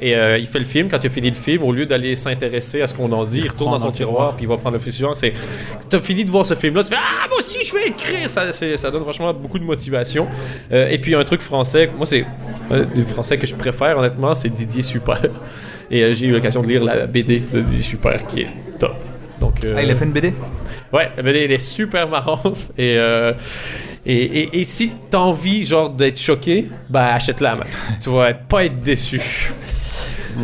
[0.00, 0.88] et euh, il fait le film.
[0.88, 3.40] Quand il a fini le film, au lieu d'aller s'intéresser à ce qu'on en dit,
[3.44, 5.14] il retourne dans son tiroir puis il va prendre le film suivant.
[5.14, 5.32] C'est,
[5.88, 8.30] t'as fini de voir ce film-là, tu fais ah moi aussi je vais écrire.
[8.30, 10.28] Ça, ça donne franchement beaucoup de motivation.
[10.72, 12.24] Euh, et puis un truc français, moi c'est
[12.70, 15.18] euh, du français que je préfère honnêtement, c'est Didier Super.
[15.90, 18.94] Et euh, j'ai eu l'occasion de lire la BD de Didier Super qui est top.
[19.40, 20.32] Donc, euh, Ah, il a fait une BD
[20.92, 23.32] Ouais, la BD elle est super marrante et, euh,
[24.04, 27.58] et, et, et si t'as envie genre d'être choqué, bah achète-la,
[28.02, 29.20] tu vas pas être déçu.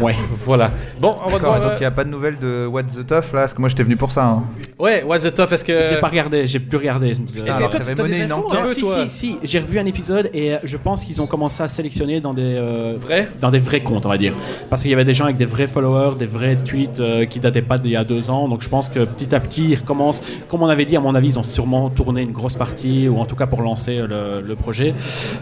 [0.01, 0.15] Ouais.
[0.45, 0.71] Voilà.
[1.01, 3.07] Bon, on va devoir, donc euh, il n'y a pas de nouvelles de What the
[3.07, 4.25] Tough là Parce que moi j'étais venu pour ça.
[4.25, 4.45] hein.
[4.79, 7.15] Ouais, what's the tough Est-ce que J'ai pas regardé, j'ai plus regardé.
[7.49, 8.61] Ah, t'avais mené une infos, enquête.
[8.63, 11.63] peu, si, si, si, j'ai revu un épisode et euh, je pense qu'ils ont commencé
[11.63, 14.35] à sélectionner dans des, euh, Vrai dans des vrais comptes, on va dire.
[14.69, 17.41] Parce qu'il y avait des gens avec des vrais followers, des vrais tweets euh, qui
[17.41, 18.49] dataient pas d'il y a deux ans.
[18.49, 20.23] Donc je pense que petit à petit, ils recommencent.
[20.49, 23.19] Comme on avait dit, à mon avis, ils ont sûrement tourné une grosse partie, ou
[23.19, 24.95] en tout cas pour lancer le, le projet.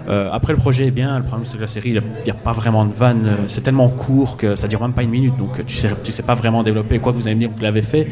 [0.08, 1.18] Euh, après, le projet est bien.
[1.18, 3.36] Le problème, c'est que la série, il n'y a, pas vraiment de vanne.
[3.48, 5.36] C'est tellement court que ça dure même pas une minute.
[5.36, 6.98] Donc tu sais, tu sais pas vraiment développer.
[6.98, 8.08] Quoi que vous allez me dire, vous l'avez fait.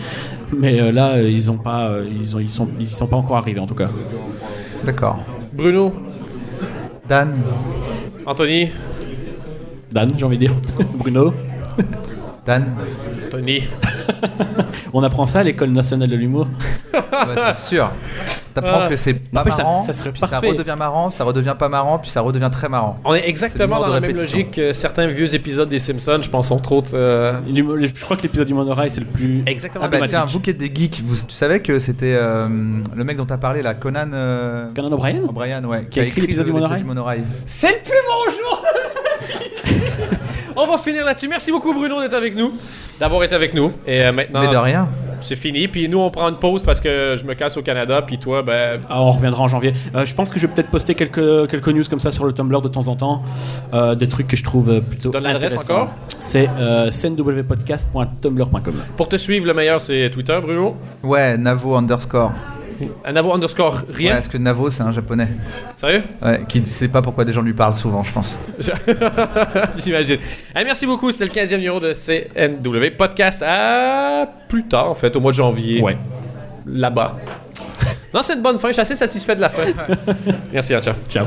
[0.56, 3.16] Mais euh, là, ils ont pas, euh, ils ont, ils sont, ils y sont pas
[3.16, 3.88] encore arrivés en tout cas.
[4.84, 5.20] D'accord.
[5.52, 5.92] Bruno,
[7.08, 7.34] Dan,
[8.26, 8.70] Anthony,
[9.90, 10.54] Dan, j'ai envie de dire.
[10.94, 11.34] Bruno.
[12.46, 12.74] Dan,
[13.26, 13.62] Anthony.
[14.92, 16.46] On apprend ça à l'école nationale de l'humour.
[16.92, 17.90] bah, c'est sûr.
[18.54, 18.88] T'apprends Ah.
[18.88, 20.36] que c'est pas ça- marrant, ça serait puis parfait.
[20.46, 22.96] ça redevient marrant, ça redevient pas marrant, puis ça redevient très marrant.
[23.04, 26.50] On est exactement dans la même logique que certains vieux épisodes des Simpsons, je pense
[26.50, 26.90] entre autres.
[26.94, 29.42] euh, Je crois que l'épisode du monorail, c'est le plus.
[29.46, 29.84] Exactement.
[29.86, 32.48] Ah bah vous qui êtes des geeks, vous, tu savais que c'était euh,
[32.94, 36.20] le mec dont t'as parlé là, Conan euh, Conan O'Brien O'Brien, ouais, Qui a écrit
[36.20, 37.22] l'épisode du monorail monorail.
[37.46, 38.64] C'est le plus bon jour
[40.56, 41.28] On va finir là-dessus.
[41.28, 42.52] Merci beaucoup Bruno d'être avec nous,
[43.00, 43.72] d'avoir été avec nous.
[43.86, 44.86] Et euh, maintenant, Mais de rien.
[45.22, 45.68] C'est fini.
[45.68, 48.02] Puis nous, on prend une pause parce que je me casse au Canada.
[48.02, 49.72] Puis toi, ben, Ah, on reviendra en janvier.
[49.94, 52.32] Euh, je pense que je vais peut-être poster quelques, quelques news comme ça sur le
[52.32, 53.22] Tumblr de temps en temps.
[53.72, 55.10] Euh, des trucs que je trouve euh, plutôt.
[55.10, 55.90] donnes l'adresse encore?
[56.18, 58.74] C'est euh, cnwpodcast.tumblr.com.
[58.96, 60.76] pour te suivre, le meilleur, c'est Twitter, Bruno?
[61.02, 62.32] Ouais, Navo underscore.
[63.04, 64.12] Un Navo underscore Ouais, rien.
[64.14, 65.28] parce que Navo, c'est un japonais.
[65.76, 66.02] Sérieux?
[66.22, 68.36] Ouais, qui ne sait pas pourquoi des gens lui parlent souvent, je pense.
[69.78, 70.18] J'imagine.
[70.54, 71.10] Hey, merci beaucoup.
[71.12, 73.42] C'était le 15e numéro de CNW Podcast.
[73.46, 75.80] À plus tard, en fait, au mois de janvier.
[75.82, 75.96] Ouais.
[76.66, 77.16] Là-bas.
[78.14, 78.68] non, c'est une bonne fin.
[78.68, 79.62] Je suis assez satisfait de la fin.
[80.52, 80.94] merci, hein, ciao.
[81.08, 81.26] Ciao.